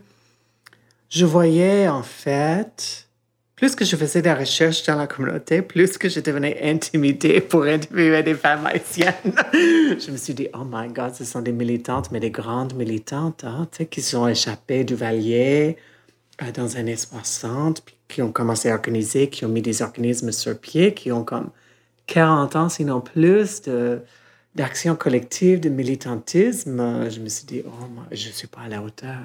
je 1.08 1.24
voyais 1.24 1.88
en 1.88 2.02
fait, 2.02 3.08
plus 3.60 3.76
que 3.76 3.84
je 3.84 3.94
faisais 3.94 4.22
de 4.22 4.26
la 4.26 4.36
recherche 4.36 4.86
dans 4.86 4.96
la 4.96 5.06
communauté, 5.06 5.60
plus 5.60 5.98
que 5.98 6.08
je 6.08 6.20
devenais 6.20 6.58
intimidée 6.62 7.42
pour 7.42 7.64
interviewer 7.64 8.22
des 8.22 8.32
femmes 8.32 8.64
haïtiennes. 8.64 9.12
je 9.52 10.10
me 10.10 10.16
suis 10.16 10.32
dit, 10.32 10.48
oh 10.54 10.64
my 10.64 10.88
God, 10.88 11.14
ce 11.14 11.26
sont 11.26 11.42
des 11.42 11.52
militantes, 11.52 12.10
mais 12.10 12.20
des 12.20 12.30
grandes 12.30 12.72
militantes, 12.72 13.44
hein, 13.44 13.68
qui 13.90 14.00
sont 14.00 14.26
échappées 14.26 14.84
du 14.84 14.94
Valier 14.94 15.76
euh, 16.40 16.50
dans 16.52 16.64
les 16.64 16.76
années 16.78 16.96
60, 16.96 17.82
puis 17.84 17.96
qui 18.08 18.22
ont 18.22 18.32
commencé 18.32 18.70
à 18.70 18.76
organiser, 18.76 19.28
qui 19.28 19.44
ont 19.44 19.50
mis 19.50 19.60
des 19.60 19.82
organismes 19.82 20.32
sur 20.32 20.58
pied, 20.58 20.94
qui 20.94 21.12
ont 21.12 21.22
comme 21.22 21.50
40 22.06 22.56
ans, 22.56 22.68
sinon 22.70 23.02
plus, 23.02 23.60
de, 23.60 24.00
d'action 24.54 24.96
collective, 24.96 25.60
de 25.60 25.68
militantisme, 25.68 27.10
je 27.10 27.20
me 27.20 27.28
suis 27.28 27.44
dit, 27.44 27.62
oh, 27.66 27.86
moi, 27.94 28.04
je 28.10 28.28
ne 28.28 28.32
suis 28.32 28.48
pas 28.48 28.62
à 28.62 28.68
la 28.68 28.80
hauteur 28.80 29.18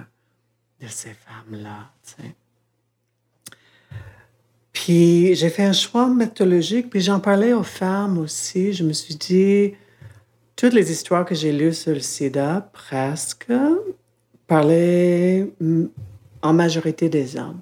de 0.81 0.87
ces 0.89 1.13
femmes-là. 1.13 1.89
Tu 2.03 2.21
sais. 2.21 2.35
Puis 4.75 5.35
j'ai 5.35 5.49
fait 5.49 5.63
un 5.63 5.73
choix 5.73 6.07
méthodologique, 6.09 6.89
puis 6.89 6.99
j'en 6.99 7.21
parlais 7.21 7.53
aux 7.53 7.63
femmes 7.63 8.17
aussi. 8.17 8.73
Je 8.73 8.83
me 8.83 8.91
suis 8.91 9.15
dit, 9.15 9.73
toutes 10.57 10.73
les 10.73 10.91
histoires 10.91 11.25
que 11.25 11.33
j'ai 11.33 11.53
lues 11.53 11.73
sur 11.73 11.93
le 11.93 12.01
sida, 12.01 12.69
presque, 12.73 13.51
parlaient 14.47 15.49
en 16.41 16.53
majorité 16.53 17.07
des 17.07 17.37
hommes. 17.37 17.61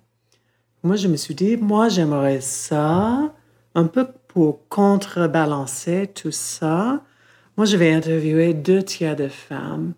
Moi, 0.82 0.96
je 0.96 1.08
me 1.08 1.16
suis 1.16 1.36
dit, 1.36 1.56
moi, 1.56 1.88
j'aimerais 1.88 2.42
ça, 2.42 3.32
un 3.76 3.86
peu 3.86 4.08
pour 4.28 4.68
contrebalancer 4.68 6.10
tout 6.16 6.32
ça. 6.32 7.04
Moi, 7.56 7.68
je 7.68 7.78
vais 7.78 7.94
interviewer 7.94 8.56
deux 8.56 8.82
tiers 8.82 9.16
de 9.16 9.28
femmes, 9.28 9.94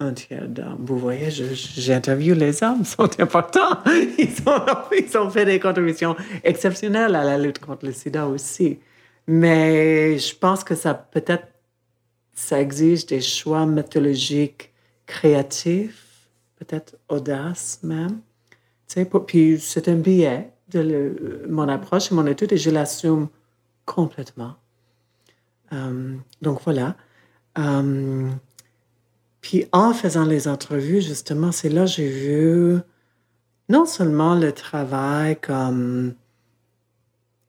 un 0.00 0.12
tiers 0.14 0.48
d'hommes. 0.48 0.78
Vous 0.80 0.98
voyez, 0.98 1.30
j'interviewe 1.30 2.34
les 2.34 2.62
hommes, 2.62 2.78
ils 2.80 2.86
sont 2.86 3.20
importants. 3.20 3.78
Ils 4.18 4.42
ont, 4.46 4.64
ils 4.98 5.18
ont 5.18 5.30
fait 5.30 5.44
des 5.44 5.60
contributions 5.60 6.16
exceptionnelles 6.42 7.14
à 7.14 7.24
la 7.24 7.38
lutte 7.38 7.58
contre 7.58 7.86
le 7.86 7.92
sida 7.92 8.26
aussi. 8.26 8.78
Mais 9.26 10.18
je 10.18 10.34
pense 10.36 10.64
que 10.64 10.74
ça 10.74 10.94
peut-être, 10.94 11.46
ça 12.32 12.60
exige 12.60 13.06
des 13.06 13.20
choix 13.20 13.66
méthodologiques 13.66 14.72
créatifs, 15.06 16.28
peut-être 16.56 16.96
audaces 17.08 17.80
même. 17.82 18.20
Pour, 19.10 19.26
puis 19.26 19.60
c'est 19.60 19.88
un 19.88 19.96
billet 19.96 20.50
de 20.68 21.46
mon 21.48 21.68
approche 21.68 22.10
et 22.10 22.14
mon 22.14 22.26
étude 22.26 22.52
et 22.52 22.56
je 22.56 22.70
l'assume 22.70 23.28
complètement. 23.84 24.54
Um, 25.70 26.22
donc 26.42 26.60
voilà. 26.64 26.96
Um, 27.56 28.38
puis 29.40 29.66
en 29.72 29.92
faisant 29.94 30.24
les 30.24 30.48
entrevues, 30.48 31.00
justement, 31.00 31.52
c'est 31.52 31.68
là 31.68 31.82
que 31.82 31.90
j'ai 31.90 32.08
vu 32.08 32.78
non 33.68 33.86
seulement 33.86 34.34
le 34.34 34.52
travail 34.52 35.38
comme 35.40 36.14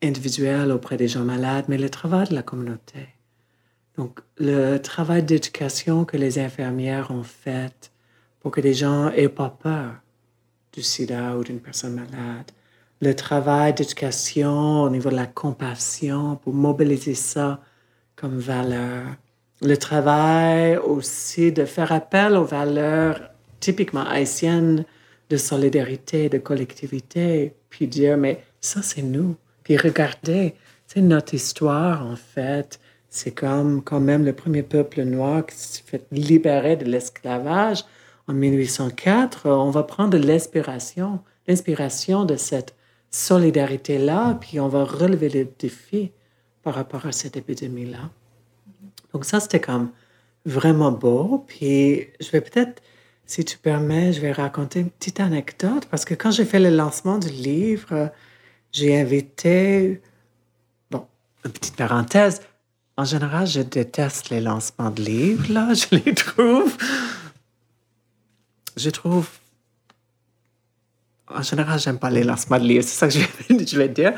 individuel 0.02 0.72
auprès 0.72 0.98
des 0.98 1.08
gens 1.08 1.24
malades, 1.24 1.66
mais 1.68 1.78
le 1.78 1.90
travail 1.90 2.28
de 2.30 2.36
la 2.36 2.44
communauté. 2.44 3.10
Donc, 3.98 4.22
le 4.38 4.78
travail 4.78 5.24
d'éducation 5.24 6.06
que 6.06 6.18
les 6.18 6.40
infirmières 6.40 7.12
ont 7.12 7.24
fait 7.24 7.92
pour 8.40 8.52
que 8.52 8.62
les 8.62 8.74
gens 8.74 9.10
aient 9.12 9.30
pas 9.30 9.50
peur 9.50 9.96
du 10.74 10.82
sida 10.82 11.38
ou 11.38 11.44
d'une 11.44 11.60
personne 11.60 11.96
malade. 11.96 12.52
Le 13.02 13.14
travail 13.16 13.74
d'éducation 13.74 14.84
au 14.84 14.90
niveau 14.90 15.10
de 15.10 15.16
la 15.16 15.28
compassion 15.28 16.38
pour 16.38 16.54
mobiliser 16.54 17.16
ça 17.16 17.62
comme 18.16 18.38
valeur. 18.38 19.08
Le 19.62 19.76
travail 19.78 20.78
aussi 20.78 21.52
de 21.52 21.66
faire 21.66 21.92
appel 21.92 22.36
aux 22.36 22.44
valeurs 22.44 23.20
typiquement 23.60 24.06
haïtiennes 24.06 24.86
de 25.30 25.38
solidarité, 25.38 26.30
de 26.30 26.40
collectivité, 26.40 27.54
puis 27.70 27.88
dire, 27.88 28.18
mais 28.18 28.44
ça 28.60 28.82
c'est 28.82 29.04
nous. 29.04 29.36
Puis 29.64 29.78
regardez, 29.78 30.56
c'est 30.88 31.02
notre 31.02 31.36
histoire 31.36 32.06
en 32.06 32.16
fait. 32.16 32.80
C'est 33.10 33.32
comme 33.32 33.84
quand 33.84 34.00
même 34.00 34.26
le 34.26 34.34
premier 34.34 34.64
peuple 34.64 35.04
noir 35.04 35.46
qui 35.46 35.56
s'est 35.56 35.84
fait 35.86 36.06
libérer 36.12 36.76
de 36.76 36.86
l'esclavage 36.86 37.84
en 38.28 38.34
1804, 38.34 39.50
on 39.50 39.72
va 39.72 39.84
prendre 39.84 40.18
l'inspiration, 40.18 41.20
l'inspiration 41.48 42.26
de 42.26 42.36
cette 42.36 42.76
solidarité-là, 43.10 44.38
puis 44.40 44.60
on 44.60 44.70
va 44.70 44.86
relever 44.86 45.30
les 45.30 45.46
défis 45.60 46.12
par 46.64 46.76
rapport 46.76 47.06
à 47.06 47.12
cette 47.12 47.36
épidémie-là. 47.36 48.10
Donc 49.14 49.26
ça, 49.26 49.40
c'était 49.40 49.60
comme 49.60 49.92
vraiment 50.46 50.92
beau. 50.92 51.46
Puis 51.48 52.08
je 52.20 52.32
vais 52.32 52.42
peut-être, 52.42 52.82
si 53.26 53.46
tu 53.46 53.58
permets, 53.58 54.14
je 54.14 54.22
vais 54.22 54.32
raconter 54.32 54.80
une 54.80 54.90
petite 54.90 55.20
anecdote, 55.20 55.86
parce 55.90 56.06
que 56.06 56.14
quand 56.14 56.32
j'ai 56.32 56.46
fait 56.46 56.60
le 56.60 56.70
lancement 56.70 57.18
du 57.18 57.30
livre, 57.30 58.12
j'ai 58.72 59.00
invité, 59.00 60.02
bon, 60.90 61.06
une 61.46 61.52
petite 61.52 61.76
parenthèse, 61.76 62.42
en 62.98 63.06
général, 63.06 63.48
je 63.48 63.62
déteste 63.62 64.30
les 64.30 64.42
lancements 64.42 64.92
de 64.92 65.02
livres, 65.02 65.52
là, 65.52 65.74
je 65.74 65.96
les 65.96 66.14
trouve 66.14 66.78
je 68.76 68.90
trouve. 68.90 69.30
En 71.28 71.42
général, 71.42 71.80
j'aime 71.80 72.00
pas 72.00 72.10
les 72.10 72.24
lancements 72.24 72.60
de 72.60 72.66
livres, 72.66 72.84
c'est 72.84 72.98
ça 72.98 73.08
que 73.08 73.14
je 73.14 73.20
vais, 73.20 73.66
je 73.66 73.82
dire. 73.88 74.14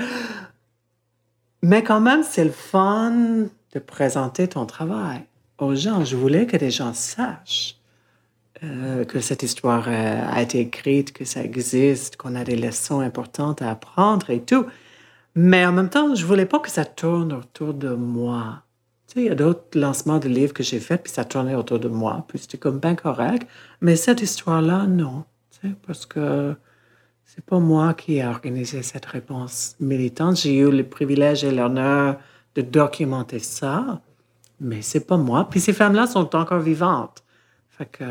Mais 1.62 1.84
quand 1.84 2.02
même, 2.02 2.24
c'est 2.24 2.44
le 2.44 2.52
fun 2.52 3.46
de 3.74 3.80
présenter 3.80 4.48
ton 4.48 4.66
travail 4.66 5.22
aux 5.58 5.76
gens. 5.76 6.06
Je 6.06 6.16
voulais 6.16 6.46
que 6.46 6.58
les 6.58 6.72
gens 6.72 6.94
sachent 6.94 7.78
euh, 8.64 9.04
que 9.04 9.20
cette 9.20 9.44
histoire 9.44 9.86
euh, 9.88 10.22
a 10.32 10.42
été 10.42 10.60
écrite, 10.60 11.12
que 11.12 11.26
ça 11.26 11.44
existe, 11.44 12.16
qu'on 12.18 12.36
a 12.36 12.44
des 12.44 12.56
leçons 12.56 13.00
importantes 13.00 13.62
à 13.62 13.72
apprendre 13.72 14.30
et 14.30 14.42
tout. 14.42 14.66
Mais 15.36 15.66
en 15.66 15.72
même 15.72 15.90
temps, 15.90 16.14
je 16.14 16.26
voulais 16.26 16.46
pas 16.46 16.60
que 16.60 16.70
ça 16.70 16.86
tourne 16.86 17.34
autour 17.34 17.74
de 17.74 17.90
moi. 17.90 18.62
Tu 19.08 19.16
sais, 19.16 19.20
il 19.22 19.26
y 19.26 19.32
a 19.32 19.36
d'autres 19.36 19.78
lancements 19.78 20.20
de 20.20 20.30
livres 20.30 20.54
que 20.54 20.64
j'ai 20.64 20.80
faits, 20.80 21.04
puis 21.04 21.12
ça 21.12 21.26
tournait 21.26 21.56
autour 21.56 21.80
de 21.80 21.88
moi, 21.88 22.26
puis 22.28 22.38
c'était 22.38 22.60
comme 22.60 22.80
bien 22.80 22.96
correct. 22.96 23.48
Mais 23.82 23.96
cette 23.96 24.22
histoire-là, 24.22 24.86
non. 24.86 25.26
Tu 25.52 25.68
sais, 25.68 25.76
parce 25.88 26.06
que 26.06 26.56
c'est 27.26 27.44
pas 27.44 27.60
moi 27.60 27.96
qui 27.96 28.18
ai 28.18 28.26
organisé 28.28 28.84
cette 28.84 29.08
réponse 29.08 29.76
militante. 29.80 30.38
J'ai 30.38 30.56
eu 30.56 30.70
le 30.70 30.84
privilège 30.84 31.44
et 31.44 31.52
l'honneur 31.52 32.18
de 32.56 32.62
documenter 32.62 33.40
ça, 33.40 34.02
mais 34.60 34.82
c'est 34.82 35.06
pas 35.08 35.18
moi. 35.18 35.50
Puis 35.50 35.60
ces 35.60 35.74
femmes-là 35.74 36.08
sont 36.08 36.36
encore 36.36 36.60
vivantes. 36.60 37.24
Fait 37.70 37.86
que 37.86 38.04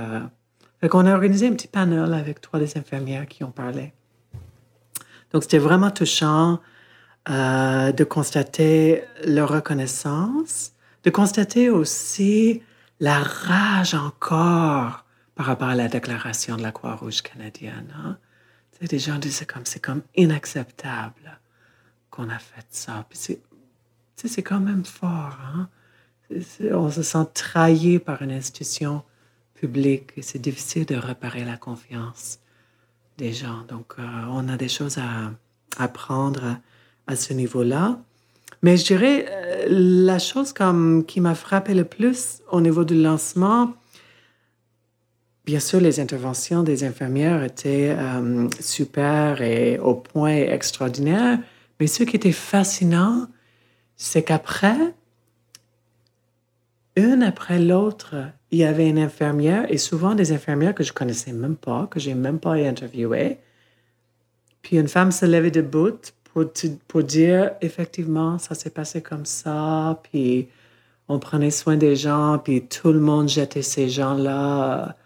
fait 0.82 0.88
qu'on 0.88 1.06
a 1.06 1.14
organisé 1.14 1.46
un 1.46 1.52
petit 1.52 1.68
panel 1.68 2.12
avec 2.12 2.40
trois 2.40 2.58
des 2.58 2.76
infirmières 2.76 3.28
qui 3.28 3.44
ont 3.44 3.52
parlé. 3.52 3.92
Donc, 5.32 5.44
c'était 5.44 5.58
vraiment 5.58 5.92
touchant 5.92 6.58
euh, 7.30 7.92
de 7.92 8.02
constater 8.02 9.04
leur 9.24 9.48
reconnaissance, 9.48 10.72
de 11.04 11.10
constater 11.10 11.70
aussi 11.70 12.62
la 12.98 13.20
rage 13.20 13.94
encore 13.94 15.04
par 15.36 15.46
rapport 15.46 15.68
à 15.68 15.76
la 15.76 15.86
déclaration 15.86 16.56
de 16.56 16.62
la 16.62 16.72
Croix-Rouge 16.72 17.22
canadienne. 17.22 17.94
Hein? 17.96 18.18
des 18.80 18.98
gens 18.98 19.18
disaient 19.18 19.46
comme 19.46 19.64
c'est 19.64 19.78
comme 19.78 20.02
inacceptable 20.16 21.38
qu'on 22.10 22.28
a 22.28 22.38
fait 22.40 22.66
ça. 22.70 23.06
Puis 23.08 23.38
c'est 24.28 24.42
quand 24.42 24.60
même 24.60 24.84
fort. 24.84 25.38
Hein? 25.54 25.68
on 26.72 26.90
se 26.90 27.02
sent 27.02 27.26
trahi 27.34 27.98
par 27.98 28.22
une 28.22 28.32
institution 28.32 29.02
public 29.54 30.12
et 30.16 30.22
c'est 30.22 30.38
difficile 30.38 30.86
de 30.86 30.94
réparer 30.94 31.44
la 31.44 31.56
confiance 31.56 32.38
des 33.18 33.32
gens. 33.32 33.64
Donc, 33.68 33.94
euh, 33.98 34.02
on 34.30 34.48
a 34.48 34.56
des 34.56 34.68
choses 34.68 34.98
à 34.98 35.32
apprendre 35.78 36.56
à, 37.06 37.16
ce 37.16 37.32
niveau-là. 37.32 37.98
Mais 38.62 38.76
je 38.76 38.84
dirais, 38.84 39.26
euh, 39.28 39.66
la 39.68 40.18
chose 40.18 40.52
comme, 40.52 41.04
qui 41.04 41.20
m'a 41.20 41.34
frappé 41.34 41.74
le 41.74 41.84
plus 41.84 42.42
au 42.50 42.60
niveau 42.60 42.84
du 42.84 43.00
lancement, 43.00 43.74
bien 45.44 45.60
sûr, 45.60 45.80
les 45.80 46.00
interventions 46.00 46.62
des 46.62 46.84
infirmières 46.84 47.42
étaient 47.44 47.94
euh, 47.96 48.48
super 48.60 49.42
et 49.42 49.78
au 49.78 49.94
point 49.94 50.34
extraordinaire. 50.34 51.38
Mais 51.78 51.86
ce 51.86 52.04
qui 52.04 52.16
était 52.16 52.32
fascinant, 52.32 53.28
c'est 54.04 54.24
qu'après, 54.24 54.94
une 56.96 57.22
après 57.22 57.60
l'autre, 57.60 58.16
il 58.50 58.58
y 58.58 58.64
avait 58.64 58.88
une 58.88 58.98
infirmière, 58.98 59.70
et 59.70 59.78
souvent 59.78 60.16
des 60.16 60.32
infirmières 60.32 60.74
que 60.74 60.82
je 60.82 60.92
connaissais 60.92 61.32
même 61.32 61.54
pas, 61.56 61.86
que 61.88 62.00
j'ai 62.00 62.14
même 62.14 62.40
pas 62.40 62.54
interviewées. 62.54 63.38
Puis 64.60 64.76
une 64.76 64.88
femme 64.88 65.12
se 65.12 65.24
levait 65.24 65.52
debout 65.52 66.12
pour, 66.24 66.46
pour 66.88 67.02
dire, 67.04 67.52
effectivement, 67.60 68.38
ça 68.38 68.56
s'est 68.56 68.70
passé 68.70 69.02
comme 69.02 69.24
ça, 69.24 70.00
puis 70.10 70.48
on 71.08 71.20
prenait 71.20 71.52
soin 71.52 71.76
des 71.76 71.94
gens, 71.94 72.40
puis 72.42 72.66
tout 72.66 72.92
le 72.92 73.00
monde 73.00 73.28
jetait 73.28 73.62
ces 73.62 73.88
gens-là 73.88 74.96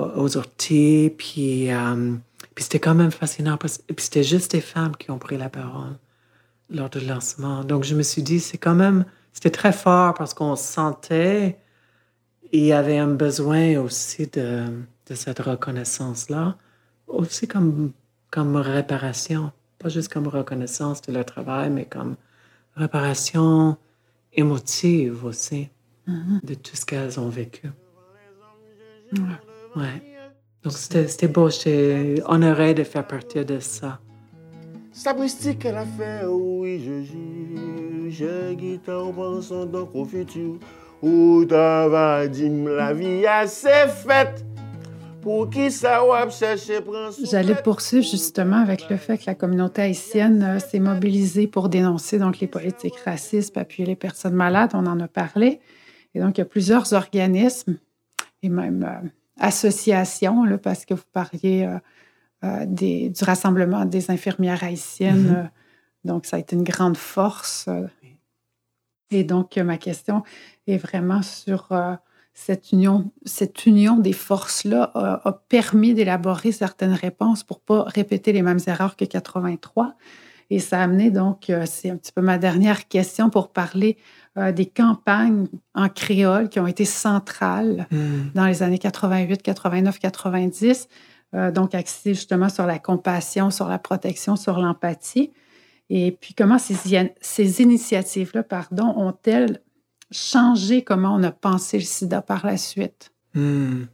euh, 0.00 0.16
aux 0.16 0.36
orties, 0.36 1.14
puis, 1.16 1.70
euh, 1.70 2.14
puis 2.56 2.64
c'était 2.64 2.80
quand 2.80 2.94
même 2.96 3.12
fascinant, 3.12 3.56
puis 3.56 3.70
c'était 3.98 4.24
juste 4.24 4.50
des 4.50 4.60
femmes 4.60 4.96
qui 4.96 5.12
ont 5.12 5.18
pris 5.18 5.38
la 5.38 5.48
parole 5.48 5.96
lors 6.72 6.90
du 6.90 7.00
lancement. 7.00 7.64
Donc 7.64 7.84
je 7.84 7.94
me 7.94 8.02
suis 8.02 8.22
dit, 8.22 8.40
c'est 8.40 8.58
quand 8.58 8.74
même, 8.74 9.04
c'était 9.32 9.50
très 9.50 9.72
fort 9.72 10.14
parce 10.14 10.34
qu'on 10.34 10.56
sentait 10.56 11.58
il 12.52 12.64
y 12.64 12.72
avait 12.72 12.98
un 12.98 13.08
besoin 13.08 13.78
aussi 13.78 14.26
de, 14.26 14.64
de 15.06 15.14
cette 15.14 15.38
reconnaissance-là, 15.38 16.56
aussi 17.06 17.48
comme, 17.48 17.92
comme 18.30 18.56
réparation, 18.56 19.52
pas 19.78 19.88
juste 19.88 20.12
comme 20.12 20.28
reconnaissance 20.28 21.00
de 21.02 21.12
leur 21.12 21.24
travail, 21.24 21.70
mais 21.70 21.86
comme 21.86 22.16
réparation 22.76 23.76
émotive 24.34 25.24
aussi 25.24 25.70
mm-hmm. 26.06 26.44
de 26.44 26.54
tout 26.54 26.76
ce 26.76 26.84
qu'elles 26.84 27.18
ont 27.18 27.30
vécu. 27.30 27.70
Ouais. 29.74 30.02
Donc 30.62 30.74
c'était 30.74 31.28
beau, 31.28 31.50
j'étais 31.50 32.22
honorée 32.26 32.74
de 32.74 32.84
faire 32.84 33.06
partie 33.06 33.44
de 33.44 33.58
ça. 33.58 33.98
Qu'elle 35.58 35.76
a 35.76 35.86
fait, 35.86 36.26
oui, 36.26 36.82
je 36.84 37.02
juge, 37.02 38.56
guitare 38.56 39.12
pensant 39.12 39.66
dans 39.66 39.88
le 39.94 40.04
futur. 40.04 40.58
Ou 41.02 41.44
la 41.48 42.92
vie 42.92 43.24
faite. 44.04 44.44
Pour 45.22 45.50
qui 45.50 45.70
ça 45.70 46.02
J'allais 47.30 47.54
poursuivre 47.54 48.04
justement 48.04 48.56
avec 48.56 48.90
le 48.90 48.96
fait 48.96 49.18
que 49.18 49.24
la 49.26 49.36
communauté 49.36 49.82
haïtienne 49.82 50.42
euh, 50.42 50.58
s'est 50.58 50.80
mobilisée 50.80 51.46
pour 51.46 51.68
dénoncer 51.68 52.18
donc 52.18 52.40
les 52.40 52.48
politiques 52.48 52.98
racistes, 53.04 53.56
appuyer 53.56 53.86
les 53.86 53.94
personnes 53.94 54.34
malades, 54.34 54.72
on 54.74 54.84
en 54.84 54.98
a 54.98 55.06
parlé. 55.06 55.60
Et 56.14 56.20
donc, 56.20 56.38
il 56.38 56.40
y 56.40 56.42
a 56.42 56.46
plusieurs 56.46 56.92
organismes 56.92 57.78
et 58.42 58.48
même 58.48 58.82
euh, 58.82 59.08
associations, 59.38 60.44
là, 60.44 60.58
parce 60.58 60.84
que 60.84 60.94
vous 60.94 61.02
parliez 61.12 61.66
euh, 61.66 61.78
des, 62.66 63.08
du 63.08 63.24
rassemblement 63.24 63.84
des 63.84 64.10
infirmières 64.10 64.64
haïtiennes. 64.64 65.50
Mm-hmm. 66.04 66.08
donc, 66.08 66.26
ça 66.26 66.36
a 66.36 66.40
été 66.40 66.56
une 66.56 66.64
grande 66.64 66.96
force. 66.96 67.68
Et 69.12 69.24
donc, 69.24 69.56
ma 69.58 69.76
question 69.76 70.22
est 70.66 70.78
vraiment 70.78 71.22
sur 71.22 71.68
euh, 71.70 71.94
cette 72.34 72.72
union, 72.72 73.10
cette 73.24 73.66
union 73.66 73.98
des 73.98 74.12
forces-là 74.12 74.90
a, 74.94 75.32
permis 75.48 75.94
d'élaborer 75.94 76.52
certaines 76.52 76.94
réponses 76.94 77.44
pour 77.44 77.60
pas 77.60 77.84
répéter 77.84 78.32
les 78.32 78.42
mêmes 78.42 78.60
erreurs 78.66 78.96
que 78.96 79.04
83. 79.04 79.94
Et 80.50 80.58
ça 80.58 80.80
a 80.80 80.82
amené 80.82 81.10
donc, 81.10 81.50
euh, 81.50 81.64
c'est 81.66 81.90
un 81.90 81.96
petit 81.96 82.12
peu 82.12 82.20
ma 82.20 82.38
dernière 82.38 82.88
question 82.88 83.30
pour 83.30 83.52
parler 83.52 83.96
euh, 84.36 84.52
des 84.52 84.66
campagnes 84.66 85.46
en 85.74 85.88
créole 85.88 86.48
qui 86.48 86.60
ont 86.60 86.66
été 86.66 86.84
centrales 86.84 87.86
hmm. 87.90 88.30
dans 88.34 88.46
les 88.46 88.62
années 88.62 88.78
88, 88.78 89.42
89, 89.42 89.98
90. 89.98 90.88
Donc, 91.32 91.74
axées 91.74 92.14
justement 92.14 92.48
sur 92.48 92.66
la 92.66 92.78
compassion, 92.78 93.50
sur 93.50 93.68
la 93.68 93.78
protection, 93.78 94.36
sur 94.36 94.58
l'empathie. 94.58 95.32
Et 95.90 96.12
puis, 96.12 96.34
comment 96.34 96.58
ces, 96.58 97.12
ces 97.20 97.62
initiatives-là, 97.62 98.42
pardon, 98.42 98.94
ont-elles 98.96 99.60
changé 100.10 100.82
comment 100.82 101.14
on 101.14 101.22
a 101.22 101.32
pensé 101.32 101.78
le 101.78 101.84
sida 101.84 102.22
par 102.22 102.46
la 102.46 102.56
suite? 102.56 103.12
Hmm. 103.34 103.84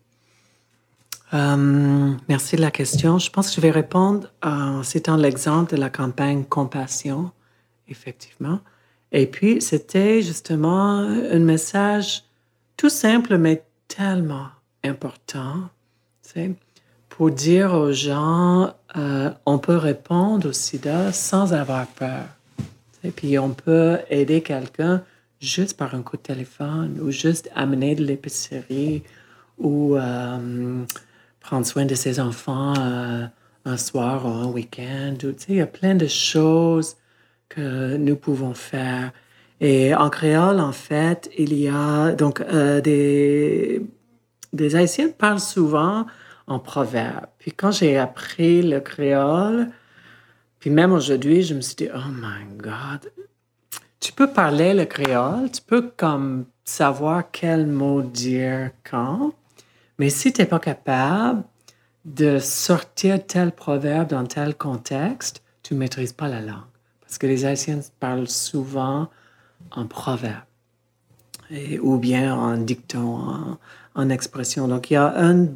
Euh, 1.34 2.14
merci 2.28 2.56
de 2.56 2.60
la 2.60 2.70
question. 2.70 3.18
Je 3.18 3.30
pense 3.30 3.48
que 3.50 3.56
je 3.56 3.60
vais 3.60 3.70
répondre 3.70 4.32
en 4.42 4.82
citant 4.82 5.16
l'exemple 5.16 5.74
de 5.74 5.80
la 5.80 5.90
campagne 5.90 6.44
Compassion, 6.44 7.30
effectivement. 7.88 8.60
Et 9.12 9.26
puis, 9.26 9.60
c'était 9.60 10.22
justement 10.22 10.98
un 10.98 11.38
message 11.38 12.24
tout 12.76 12.88
simple, 12.88 13.38
mais 13.38 13.64
tellement 13.88 14.48
important, 14.84 15.68
pour 17.18 17.32
dire 17.32 17.74
aux 17.74 17.90
gens, 17.90 18.72
euh, 18.96 19.30
on 19.44 19.58
peut 19.58 19.76
répondre 19.76 20.50
au 20.50 20.52
sida 20.52 21.12
sans 21.12 21.52
avoir 21.52 21.88
peur. 21.88 22.26
Et 23.02 23.10
puis, 23.10 23.40
on 23.40 23.50
peut 23.50 23.98
aider 24.08 24.40
quelqu'un 24.40 25.02
juste 25.40 25.76
par 25.76 25.96
un 25.96 26.02
coup 26.02 26.16
de 26.16 26.22
téléphone 26.22 26.96
ou 27.02 27.10
juste 27.10 27.50
amener 27.56 27.96
de 27.96 28.04
l'épicerie 28.04 29.02
ou 29.58 29.96
euh, 29.96 30.84
prendre 31.40 31.66
soin 31.66 31.86
de 31.86 31.96
ses 31.96 32.20
enfants 32.20 32.74
euh, 32.78 33.26
un 33.64 33.76
soir 33.76 34.24
ou 34.24 34.28
un 34.28 34.46
week-end. 34.46 35.16
il 35.48 35.56
y 35.56 35.60
a 35.60 35.66
plein 35.66 35.96
de 35.96 36.06
choses 36.06 36.94
que 37.48 37.96
nous 37.96 38.14
pouvons 38.14 38.54
faire. 38.54 39.10
Et 39.60 39.92
en 39.92 40.08
créole, 40.08 40.60
en 40.60 40.70
fait, 40.70 41.28
il 41.36 41.52
y 41.52 41.66
a 41.66 42.12
donc 42.12 42.44
des, 42.84 43.82
des 44.52 44.76
Haïtiens 44.76 45.08
parlent 45.08 45.40
souvent 45.40 46.06
en 46.48 46.58
proverbe. 46.58 47.26
Puis 47.38 47.52
quand 47.52 47.70
j'ai 47.70 47.98
appris 47.98 48.62
le 48.62 48.80
créole, 48.80 49.68
puis 50.58 50.70
même 50.70 50.92
aujourd'hui, 50.92 51.42
je 51.42 51.54
me 51.54 51.60
suis 51.60 51.76
dit, 51.76 51.88
oh 51.94 52.10
my 52.10 52.56
God, 52.56 53.12
tu 54.00 54.12
peux 54.12 54.32
parler 54.32 54.74
le 54.74 54.84
créole, 54.84 55.50
tu 55.50 55.62
peux 55.62 55.90
comme 55.96 56.46
savoir 56.64 57.30
quel 57.30 57.66
mot 57.66 58.02
dire 58.02 58.70
quand, 58.88 59.32
mais 59.98 60.10
si 60.10 60.32
tu 60.32 60.40
n'es 60.40 60.46
pas 60.46 60.60
capable 60.60 61.42
de 62.04 62.38
sortir 62.38 63.24
tel 63.26 63.52
proverbe 63.52 64.08
dans 64.08 64.24
tel 64.24 64.54
contexte, 64.54 65.42
tu 65.62 65.74
ne 65.74 65.80
maîtrises 65.80 66.12
pas 66.12 66.28
la 66.28 66.40
langue. 66.40 66.62
Parce 67.00 67.18
que 67.18 67.26
les 67.26 67.44
Haïtiens 67.44 67.80
parlent 68.00 68.28
souvent 68.28 69.08
en 69.70 69.86
proverbe, 69.86 70.44
ou 71.82 71.98
bien 71.98 72.34
en 72.34 72.56
dicton, 72.56 73.58
en, 73.94 74.10
expression. 74.10 74.68
Donc 74.68 74.90
il 74.90 74.94
y 74.94 74.96
a 74.96 75.12
un, 75.16 75.48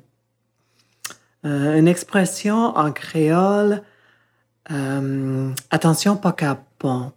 euh, 1.45 1.79
une 1.79 1.89
expression 1.89 2.77
en 2.77 2.93
créole, 2.93 3.83
euh, 4.71 5.51
attention 5.71 6.17
pas 6.17 6.35
bon 6.79 7.13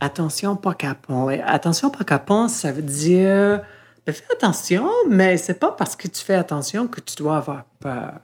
attention 0.00 0.56
pas 0.56 0.74
capon. 0.74 1.28
Attention 1.44 1.90
pas 1.90 2.04
capon, 2.04 2.48
ça 2.48 2.72
veut 2.72 2.82
dire 2.82 3.62
ben, 4.06 4.12
fais 4.12 4.32
attention, 4.32 4.88
mais 5.08 5.36
c'est 5.36 5.58
pas 5.58 5.72
parce 5.72 5.96
que 5.96 6.08
tu 6.08 6.22
fais 6.22 6.34
attention 6.34 6.86
que 6.86 7.00
tu 7.00 7.16
dois 7.16 7.38
avoir 7.38 7.64
peur. 7.80 8.20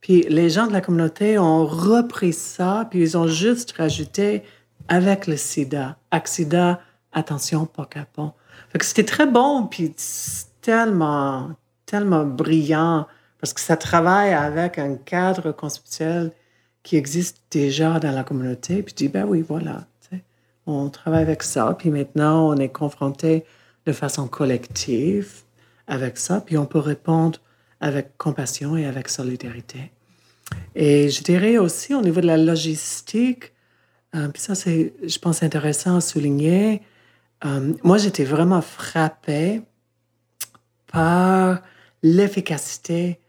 Puis 0.00 0.22
les 0.28 0.50
gens 0.50 0.66
de 0.66 0.72
la 0.72 0.80
communauté 0.80 1.38
ont 1.38 1.64
repris 1.66 2.32
ça, 2.32 2.86
puis 2.90 3.00
ils 3.00 3.16
ont 3.16 3.28
juste 3.28 3.72
rajouté 3.72 4.42
avec 4.88 5.26
le 5.26 5.36
sida, 5.36 5.96
accident, 6.10 6.78
attention, 7.12 7.66
pas 7.66 7.84
capon. 7.84 8.32
Fait 8.70 8.78
que 8.78 8.84
c'était 8.84 9.04
très 9.04 9.26
bon, 9.26 9.66
puis 9.66 9.94
tellement, 10.60 11.50
tellement 11.86 12.24
brillant, 12.24 13.06
parce 13.40 13.52
que 13.52 13.60
ça 13.60 13.76
travaille 13.76 14.32
avec 14.32 14.78
un 14.78 14.96
cadre 14.96 15.52
conceptuel 15.52 16.32
qui 16.82 16.96
existe 16.96 17.42
déjà 17.50 17.98
dans 18.00 18.12
la 18.12 18.24
communauté. 18.24 18.82
Puis 18.82 18.94
tu 18.94 19.04
dis, 19.04 19.08
ben 19.08 19.24
oui, 19.24 19.44
voilà, 19.46 19.86
on 20.68 20.90
travaille 20.90 21.22
avec 21.22 21.42
ça, 21.42 21.74
puis 21.78 21.90
maintenant 21.90 22.48
on 22.48 22.56
est 22.56 22.68
confronté 22.68 23.44
de 23.86 23.92
façon 23.92 24.28
collective 24.28 25.42
avec 25.86 26.18
ça, 26.18 26.42
puis 26.42 26.58
on 26.58 26.66
peut 26.66 26.78
répondre 26.78 27.40
avec 27.80 28.18
compassion 28.18 28.76
et 28.76 28.84
avec 28.84 29.08
solidarité. 29.08 29.92
Et 30.74 31.08
je 31.08 31.22
dirais 31.22 31.56
aussi 31.56 31.94
au 31.94 32.02
niveau 32.02 32.20
de 32.20 32.26
la 32.26 32.36
logistique, 32.36 33.52
euh, 34.14 34.28
puis 34.28 34.42
ça 34.42 34.54
c'est, 34.54 34.92
je 35.02 35.18
pense, 35.18 35.42
intéressant 35.42 35.96
à 35.96 36.00
souligner, 36.00 36.82
euh, 37.44 37.72
moi 37.82 37.96
j'étais 37.96 38.24
vraiment 38.24 38.60
frappée 38.60 39.62
par 40.92 41.62
l'efficacité 42.02 43.20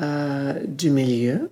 euh, 0.00 0.54
du 0.66 0.90
milieu. 0.90 1.50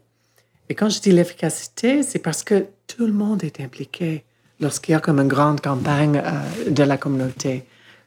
Et 0.69 0.75
quand 0.75 0.89
je 0.89 1.01
dis 1.01 1.13
l'efficacité, 1.13 2.03
c'est 2.03 2.19
parce 2.19 2.43
que 2.43 2.67
tout 2.87 3.07
le 3.07 3.13
monde 3.13 3.45
est 3.45 3.61
impliqué 3.61 4.25
lorsqu'il 4.61 4.93
y 4.93 4.95
a 4.95 5.01
comme 5.01 5.21
une 5.21 5.29
grande 5.29 5.61
campagne 5.61 6.23
de 6.69 6.83
la 6.83 6.97
communauté. 6.97 7.65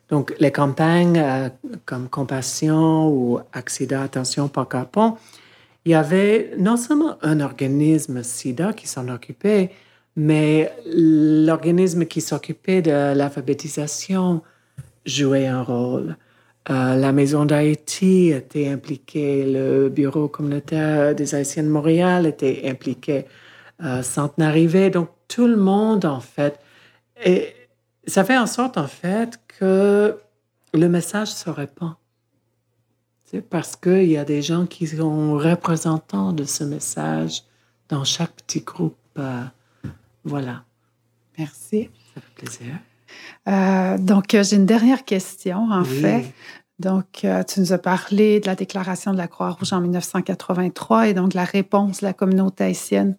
Donc, 0.09 0.33
les 0.39 0.51
campagnes 0.51 1.19
euh, 1.19 1.49
comme 1.85 2.09
Compassion 2.09 3.09
ou 3.09 3.39
Accident, 3.53 4.01
Attention, 4.01 4.47
pas 4.47 4.65
capon, 4.65 5.17
il 5.85 5.91
y 5.91 5.95
avait 5.95 6.51
non 6.57 6.77
seulement 6.77 7.17
un 7.21 7.39
organisme 7.39 8.23
SIDA 8.23 8.73
qui 8.73 8.87
s'en 8.87 9.07
occupait, 9.07 9.71
mais 10.15 10.73
l'organisme 10.85 12.05
qui 12.05 12.21
s'occupait 12.21 12.81
de 12.81 13.13
l'alphabétisation 13.15 14.41
jouait 15.05 15.47
un 15.47 15.61
rôle. 15.61 16.17
Euh, 16.69 16.95
la 16.95 17.11
Maison 17.11 17.45
d'Haïti 17.45 18.29
était 18.29 18.67
impliquée, 18.67 19.43
le 19.43 19.89
Bureau 19.89 20.27
communautaire 20.27 21.15
des 21.15 21.33
Haïtiens 21.33 21.63
de 21.63 21.69
Montréal 21.69 22.27
était 22.27 22.63
impliqué, 22.65 23.25
euh, 23.83 24.03
Centenaire 24.03 24.91
donc 24.91 25.09
tout 25.27 25.47
le 25.47 25.55
monde 25.55 26.05
en 26.05 26.19
fait. 26.19 26.59
Et 27.25 27.53
ça 28.05 28.23
fait 28.23 28.37
en 28.37 28.45
sorte 28.45 28.77
en 28.77 28.87
fait 28.87 29.39
que 29.47 30.15
le 30.73 30.89
message 30.89 31.29
se 31.29 31.49
répand. 31.49 31.93
C'est 33.25 33.41
parce 33.41 33.75
qu'il 33.75 34.05
y 34.05 34.17
a 34.17 34.25
des 34.25 34.41
gens 34.41 34.65
qui 34.65 34.87
sont 34.87 35.37
représentants 35.37 36.33
de 36.33 36.43
ce 36.43 36.63
message 36.63 37.43
dans 37.87 38.03
chaque 38.03 38.33
petit 38.33 38.61
groupe. 38.61 38.97
Euh, 39.17 39.43
voilà. 40.23 40.63
Merci. 41.37 41.89
Ça 42.13 42.21
fait 42.21 42.45
plaisir. 42.45 42.75
Euh, 43.47 43.97
donc, 43.97 44.25
j'ai 44.31 44.55
une 44.55 44.65
dernière 44.65 45.05
question, 45.05 45.69
en 45.71 45.83
fait. 45.83 46.33
Donc, 46.79 47.25
tu 47.47 47.59
nous 47.59 47.73
as 47.73 47.77
parlé 47.77 48.39
de 48.39 48.47
la 48.47 48.55
déclaration 48.55 49.11
de 49.11 49.17
la 49.17 49.27
Croix-Rouge 49.27 49.73
en 49.73 49.81
1983 49.81 51.09
et 51.09 51.13
donc 51.13 51.33
la 51.33 51.43
réponse 51.43 51.99
de 51.99 52.05
la 52.05 52.13
communauté 52.13 52.63
haïtienne 52.63 53.17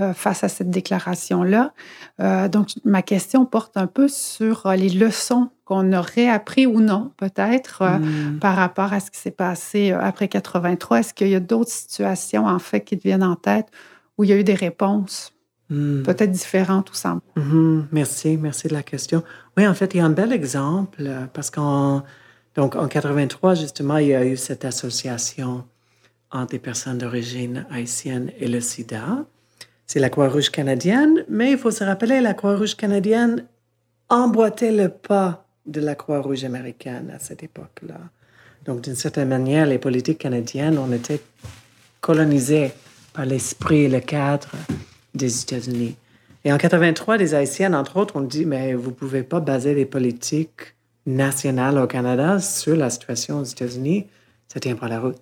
euh, 0.00 0.14
face 0.14 0.44
à 0.44 0.48
cette 0.48 0.70
déclaration-là. 0.70 1.74
Euh, 2.20 2.48
donc, 2.48 2.68
ma 2.84 3.02
question 3.02 3.44
porte 3.44 3.76
un 3.76 3.86
peu 3.86 4.08
sur 4.08 4.64
euh, 4.64 4.74
les 4.74 4.88
leçons 4.88 5.50
qu'on 5.66 5.92
aurait 5.92 6.28
appris 6.28 6.64
ou 6.64 6.80
non, 6.80 7.12
peut-être, 7.18 7.82
hmm. 7.82 8.38
par 8.38 8.56
rapport 8.56 8.94
à 8.94 9.00
ce 9.00 9.10
qui 9.10 9.18
s'est 9.18 9.30
passé 9.30 9.90
après 9.90 10.28
83. 10.28 11.00
Est-ce 11.00 11.12
qu'il 11.12 11.28
y 11.28 11.34
a 11.34 11.40
d'autres 11.40 11.70
situations, 11.70 12.46
en 12.46 12.58
fait, 12.58 12.80
qui 12.80 12.96
te 12.96 13.02
viennent 13.02 13.22
en 13.22 13.36
tête 13.36 13.66
où 14.16 14.24
il 14.24 14.30
y 14.30 14.32
a 14.32 14.36
eu 14.36 14.44
des 14.44 14.54
réponses 14.54 15.34
hmm. 15.68 16.02
peut-être 16.02 16.30
différentes 16.30 16.90
ou 16.90 16.94
simples? 16.94 17.26
Hmm. 17.36 17.82
Merci, 17.92 18.38
merci 18.38 18.68
de 18.68 18.72
la 18.72 18.82
question. 18.82 19.22
Oui, 19.58 19.66
en 19.66 19.74
fait, 19.74 19.92
il 19.92 19.98
y 19.98 20.00
a 20.00 20.06
un 20.06 20.10
bel 20.10 20.32
exemple 20.32 21.10
parce 21.34 21.50
qu'en 21.50 22.04
donc, 22.56 22.76
en 22.76 22.88
83, 22.88 23.54
justement, 23.54 23.98
il 23.98 24.08
y 24.08 24.14
a 24.14 24.24
eu 24.24 24.36
cette 24.36 24.64
association 24.64 25.64
entre 26.30 26.54
les 26.54 26.58
personnes 26.58 26.98
d'origine 26.98 27.66
haïtienne 27.70 28.32
et 28.38 28.48
le 28.48 28.60
sida 28.60 29.24
c'est 29.90 29.98
la 29.98 30.08
Croix-Rouge 30.08 30.50
canadienne, 30.50 31.24
mais 31.28 31.50
il 31.50 31.58
faut 31.58 31.72
se 31.72 31.82
rappeler, 31.82 32.20
la 32.20 32.32
Croix-Rouge 32.32 32.76
canadienne 32.76 33.44
emboîtait 34.08 34.70
le 34.70 34.88
pas 34.88 35.44
de 35.66 35.80
la 35.80 35.96
Croix-Rouge 35.96 36.44
américaine 36.44 37.12
à 37.12 37.18
cette 37.18 37.42
époque-là. 37.42 37.98
Donc, 38.64 38.82
d'une 38.82 38.94
certaine 38.94 39.26
manière, 39.26 39.66
les 39.66 39.78
politiques 39.78 40.18
canadiennes 40.18 40.78
ont 40.78 40.92
été 40.92 41.20
colonisées 42.00 42.70
par 43.12 43.26
l'esprit 43.26 43.80
et 43.80 43.88
le 43.88 43.98
cadre 43.98 44.50
des 45.12 45.42
États-Unis. 45.42 45.96
Et 46.44 46.52
en 46.52 46.56
83, 46.56 47.16
les 47.16 47.34
Haïtiennes, 47.34 47.74
entre 47.74 47.96
autres, 47.96 48.14
ont 48.14 48.20
dit, 48.20 48.46
mais 48.46 48.74
vous 48.74 48.90
ne 48.90 48.94
pouvez 48.94 49.24
pas 49.24 49.40
baser 49.40 49.74
les 49.74 49.86
politiques 49.86 50.76
nationales 51.06 51.78
au 51.78 51.86
Canada 51.86 52.38
sur 52.38 52.76
la 52.76 52.90
situation 52.90 53.40
aux 53.40 53.44
États-Unis. 53.44 54.06
Ça 54.48 54.60
tient 54.60 54.76
pas 54.76 54.88
la 54.88 55.00
route. 55.00 55.18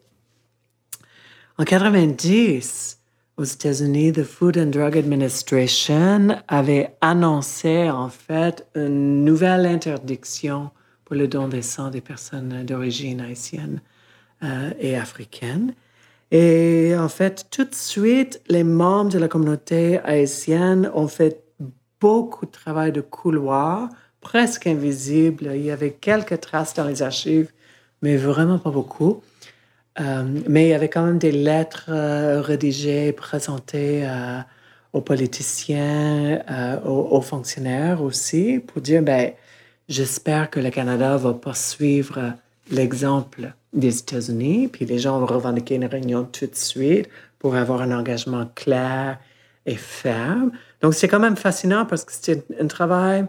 En 1.58 1.64
90, 1.64 2.98
aux 3.36 3.44
États-Unis, 3.44 4.12
the 4.12 4.24
Food 4.24 4.58
and 4.58 4.66
Drug 4.66 4.96
Administration 4.96 6.36
avait 6.48 6.96
annoncé 7.00 7.90
en 7.90 8.08
fait 8.08 8.66
une 8.74 9.24
nouvelle 9.24 9.66
interdiction 9.66 10.70
pour 11.04 11.16
le 11.16 11.28
don 11.28 11.48
de 11.48 11.60
sang 11.60 11.90
des 11.90 12.00
personnes 12.00 12.64
d'origine 12.64 13.20
haïtienne 13.20 13.80
euh, 14.42 14.70
et 14.78 14.96
africaine. 14.96 15.74
Et 16.30 16.94
en 16.98 17.08
fait, 17.08 17.46
tout 17.50 17.64
de 17.64 17.74
suite, 17.74 18.42
les 18.48 18.64
membres 18.64 19.10
de 19.10 19.18
la 19.18 19.28
communauté 19.28 19.98
haïtienne 20.00 20.90
ont 20.94 21.08
fait 21.08 21.42
beaucoup 22.00 22.44
de 22.44 22.50
travail 22.50 22.92
de 22.92 23.00
couloir, 23.00 23.88
presque 24.28 24.66
invisible. 24.66 25.52
Il 25.54 25.64
y 25.64 25.70
avait 25.70 25.92
quelques 25.92 26.38
traces 26.42 26.74
dans 26.74 26.84
les 26.84 27.00
archives, 27.00 27.50
mais 28.02 28.18
vraiment 28.18 28.58
pas 28.58 28.70
beaucoup. 28.70 29.22
Euh, 30.00 30.22
mais 30.46 30.66
il 30.66 30.68
y 30.68 30.74
avait 30.74 30.90
quand 30.90 31.02
même 31.06 31.16
des 31.16 31.32
lettres 31.32 31.86
euh, 31.88 32.42
rédigées, 32.42 33.12
présentées 33.12 34.02
euh, 34.06 34.40
aux 34.92 35.00
politiciens, 35.00 36.42
aux, 36.84 37.22
fonctionnaires 37.22 38.02
aussi, 38.02 38.58
pour 38.58 38.82
dire, 38.82 39.02
ben, 39.02 39.32
j'espère 39.88 40.50
que 40.50 40.60
le 40.60 40.68
Canada 40.68 41.16
va 41.16 41.32
poursuivre 41.32 42.34
l'exemple 42.70 43.52
des 43.72 43.98
États-Unis, 43.98 44.68
puis 44.68 44.84
les 44.84 44.98
gens 44.98 45.18
vont 45.20 45.26
revendiquer 45.26 45.76
une 45.76 45.86
réunion 45.86 46.24
tout 46.24 46.46
de 46.46 46.54
suite 46.54 47.08
pour 47.38 47.54
avoir 47.54 47.80
un 47.80 47.92
engagement 47.92 48.46
clair 48.54 49.18
et 49.64 49.76
ferme. 49.76 50.52
Donc, 50.82 50.92
c'est 50.92 51.08
quand 51.08 51.20
même 51.20 51.36
fascinant 51.36 51.86
parce 51.86 52.04
que 52.04 52.12
c'était 52.12 52.42
un 52.60 52.66
travail 52.66 53.26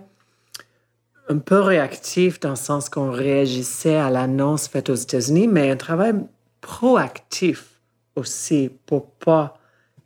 un 1.29 1.37
peu 1.37 1.59
réactif 1.59 2.39
dans 2.39 2.49
le 2.49 2.55
sens 2.55 2.89
qu'on 2.89 3.11
réagissait 3.11 3.95
à 3.95 4.09
l'annonce 4.09 4.67
faite 4.67 4.89
aux 4.89 4.95
États-Unis, 4.95 5.47
mais 5.47 5.69
un 5.69 5.77
travail 5.77 6.15
proactif 6.59 7.79
aussi 8.15 8.71
pour 8.87 9.11
pas 9.11 9.57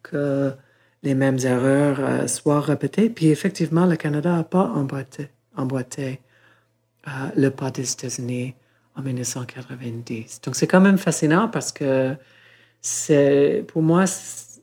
que 0.04 0.54
les 1.02 1.16
mêmes 1.16 1.40
erreurs 1.40 2.00
euh, 2.00 2.28
soient 2.28 2.62
répétées. 2.62 3.10
Puis 3.10 3.28
effectivement, 3.28 3.86
le 3.86 3.96
Canada 3.96 4.36
n'a 4.36 4.44
pas 4.44 4.72
emboîté, 4.76 5.30
euh, 5.58 7.12
le 7.36 7.50
pas 7.50 7.72
des 7.72 7.92
États-Unis 7.92 8.56
en 8.96 9.02
1990. 9.02 10.42
Donc 10.42 10.56
c'est 10.56 10.68
quand 10.68 10.82
même 10.82 10.98
fascinant 10.98 11.48
parce 11.48 11.72
que 11.72 12.16
c'est, 12.82 13.66
pour 13.70 13.82
moi, 13.82 14.06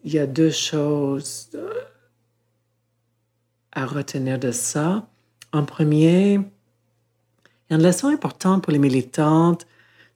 il 0.05 0.13
y 0.13 0.19
a 0.19 0.27
deux 0.27 0.51
choses 0.51 1.51
euh, 1.55 1.73
à 3.73 3.87
retenir 3.87 4.39
de 4.39 4.53
ça. 4.53 5.07
En 5.53 5.65
premier, 5.65 6.35
il 6.35 6.41
y 7.71 7.75
a 7.75 7.77
une 7.77 7.83
leçon 7.83 8.09
importante 8.09 8.63
pour 8.63 8.73
les 8.73 8.79
militantes. 8.79 9.67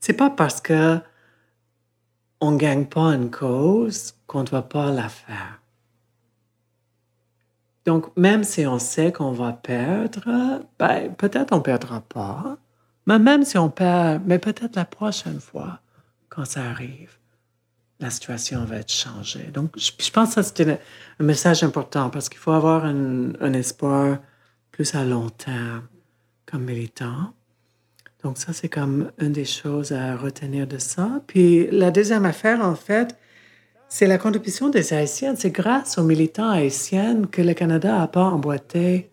C'est 0.01 0.13
pas 0.13 0.31
parce 0.31 0.61
que 0.61 0.99
on 2.41 2.53
ne 2.53 2.59
gagne 2.59 2.87
pas 2.87 3.15
une 3.15 3.31
cause 3.31 4.15
qu'on 4.27 4.41
ne 4.41 4.47
doit 4.47 4.69
pas 4.69 4.91
la 4.91 5.09
faire. 5.09 5.61
Donc, 7.85 8.17
même 8.17 8.45
si 8.45 8.67
on 8.67 8.79
sait 8.79 9.13
qu'on 9.13 9.33
va 9.33 9.53
perdre, 9.53 10.63
ben, 10.79 11.15
peut-être 11.15 11.53
on 11.53 11.59
ne 11.59 11.63
perdra 11.63 12.01
pas. 12.01 12.57
Mais 13.07 13.19
même 13.19 13.45
si 13.45 13.59
on 13.59 13.69
perd, 13.69 14.23
mais 14.27 14.39
peut-être 14.39 14.77
la 14.77 14.85
prochaine 14.85 15.41
fois, 15.41 15.81
quand 16.29 16.45
ça 16.45 16.65
arrive, 16.65 17.19
la 18.01 18.11
situation 18.11 18.65
va 18.65 18.77
être 18.77 18.93
changée. 18.93 19.51
Donc, 19.53 19.79
je, 19.79 20.11
pense 20.11 20.35
que 20.35 20.43
c'est 20.43 20.69
un, 20.69 21.25
message 21.25 21.63
important 21.63 22.11
parce 22.11 22.29
qu'il 22.29 22.39
faut 22.39 22.53
avoir 22.53 22.85
un, 22.85 23.35
un 23.41 23.53
espoir 23.53 24.19
plus 24.75 24.97
à 24.97 25.05
long 25.05 25.31
terme 25.31 25.87
comme 26.47 26.65
militant. 26.65 27.33
Donc 28.25 28.39
ça, 28.39 28.53
c'est 28.53 28.69
comme 28.69 29.13
une 29.21 29.31
des 29.31 29.45
choses 29.45 29.93
à 29.93 30.17
retenir 30.17 30.67
de 30.67 30.79
ça. 30.79 31.23
Puis 31.29 31.69
la 31.71 31.93
deuxième 31.93 32.25
affaire, 32.25 32.61
en 32.61 32.75
fait, 32.75 33.17
c'est 33.89 34.09
la 34.09 34.19
contribution 34.19 34.71
des 34.71 34.93
Haïtiens. 34.93 35.37
C'est 35.37 35.53
grâce 35.53 35.97
aux 35.97 36.03
militants 36.03 36.51
haïtiens 36.51 37.23
que 37.27 37.41
le 37.41 37.55
Canada 37.55 37.97
n'a 37.99 38.09
pas 38.09 38.25
emboîté 38.25 39.11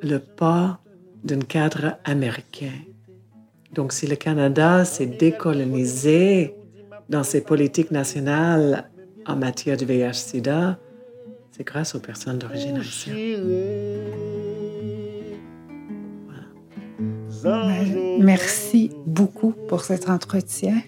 le 0.00 0.20
pas 0.20 0.78
d'un 1.24 1.40
cadre 1.40 1.98
américain. 2.04 2.78
Donc, 3.72 3.92
si 3.92 4.06
le 4.06 4.14
Canada 4.14 4.84
s'est 4.84 5.06
décolonisé 5.06 6.54
dans 7.08 7.24
ses 7.24 7.40
politiques 7.40 7.90
nationales 7.90 8.88
en 9.26 9.34
matière 9.34 9.76
de 9.76 9.84
VIH-Sida, 9.84 10.78
c'est 11.56 11.62
grâce 11.62 11.94
aux 11.94 12.00
personnes 12.00 12.38
d'origine 12.38 12.78
haïtienne. 12.78 13.16
Merci 18.20 18.90
beaucoup 19.06 19.52
pour 19.68 19.82
cet 19.82 20.08
entretien. 20.08 20.80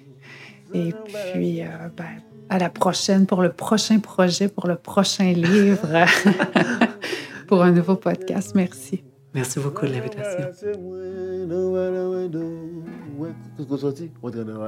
Et 0.75 0.93
puis, 1.33 1.63
euh, 1.63 1.67
ben, 1.97 2.05
à 2.49 2.59
la 2.59 2.69
prochaine 2.69 3.27
pour 3.27 3.43
le 3.43 3.53
prochain 3.53 4.01
projet, 4.01 4.49
pour 4.49 4.67
le 4.67 4.75
prochain 4.75 5.33
livre, 5.33 5.87
pour 7.47 7.63
un 7.63 7.71
nouveau 7.71 7.95
podcast. 7.95 8.53
Merci. 8.57 9.05
Merci 9.35 9.61
beaucoup 9.61 9.87
de 9.87 9.93
l'invitation. 9.93 10.49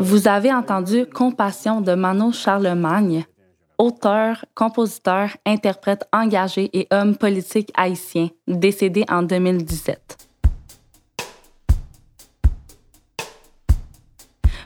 Vous 0.01 0.29
avez 0.29 0.55
entendu 0.55 1.07
Compassion 1.07 1.81
de 1.81 1.95
Mano 1.95 2.31
Charlemagne, 2.31 3.25
auteur, 3.79 4.45
compositeur, 4.55 5.31
interprète 5.47 6.05
engagé 6.13 6.69
et 6.73 6.89
homme 6.91 7.17
politique 7.17 7.71
haïtien, 7.77 8.29
décédé 8.47 9.05
en 9.09 9.23
2017. 9.23 10.29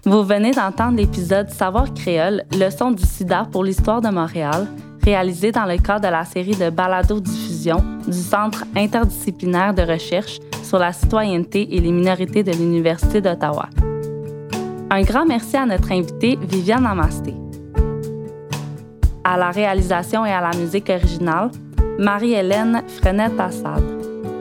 Vous 0.05 0.25
venez 0.25 0.51
d'entendre 0.51 0.97
l'épisode 0.97 1.49
Savoir 1.51 1.95
créole, 1.95 2.43
leçon 2.59 2.91
du 2.91 3.05
sida 3.05 3.47
pour 3.53 3.63
l'histoire 3.63 4.01
de 4.01 4.09
Montréal, 4.09 4.67
réalisé 5.05 5.53
dans 5.53 5.65
le 5.65 5.77
cadre 5.79 6.07
de 6.07 6.11
la 6.11 6.25
série 6.25 6.57
de 6.57 6.71
balado-diffusion 6.71 7.77
du 8.07 8.19
Centre 8.19 8.65
interdisciplinaire 8.77 9.75
de 9.75 9.83
recherche 9.83 10.41
sur 10.65 10.79
la 10.79 10.93
citoyenneté 10.93 11.77
et 11.77 11.81
les 11.81 11.93
minorités 11.93 12.43
de 12.43 12.51
l'Université 12.51 13.21
d'Ottawa. 13.21 13.69
Un 14.91 15.03
grand 15.03 15.25
merci 15.25 15.57
à 15.57 15.67
notre 15.67 15.93
invitée 15.93 16.37
Viviane 16.43 16.85
Amasté. 16.85 17.35
À 19.25 19.37
la 19.37 19.51
réalisation 19.51 20.27
et 20.27 20.33
à 20.33 20.41
la 20.41 20.51
musique 20.57 20.91
originale, 20.91 21.51
Marie-Hélène 21.99 22.83
Frenette-Assad. 22.89 23.83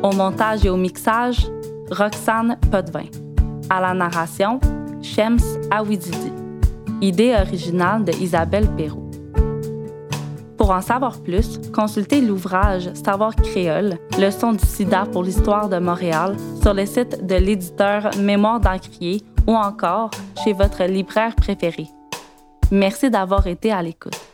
Au 0.01 0.11
montage 0.11 0.65
et 0.65 0.69
au 0.69 0.77
mixage, 0.77 1.47
Roxane 1.91 2.57
Potvin. 2.71 3.05
À 3.69 3.79
la 3.79 3.93
narration, 3.93 4.59
Shems 5.03 5.59
Awididi. 5.69 6.31
Idée 6.99 7.35
originale 7.35 8.05
de 8.05 8.11
Isabelle 8.13 8.67
Perrault. 8.75 9.11
Pour 10.57 10.71
en 10.71 10.81
savoir 10.81 11.19
plus, 11.21 11.59
consultez 11.73 12.21
l'ouvrage 12.21 12.91
Savoir 12.93 13.35
créole, 13.35 13.97
leçon 14.19 14.53
du 14.53 14.65
sida 14.65 15.05
pour 15.11 15.23
l'histoire 15.23 15.69
de 15.69 15.77
Montréal 15.77 16.35
sur 16.61 16.73
le 16.73 16.85
site 16.85 17.25
de 17.25 17.35
l'éditeur 17.35 18.09
Mémoire 18.19 18.59
d'Encrier 18.59 19.21
ou 19.47 19.55
encore 19.55 20.11
chez 20.43 20.53
votre 20.53 20.83
libraire 20.83 21.35
préféré. 21.35 21.87
Merci 22.71 23.09
d'avoir 23.09 23.45
été 23.47 23.71
à 23.71 23.81
l'écoute. 23.81 24.30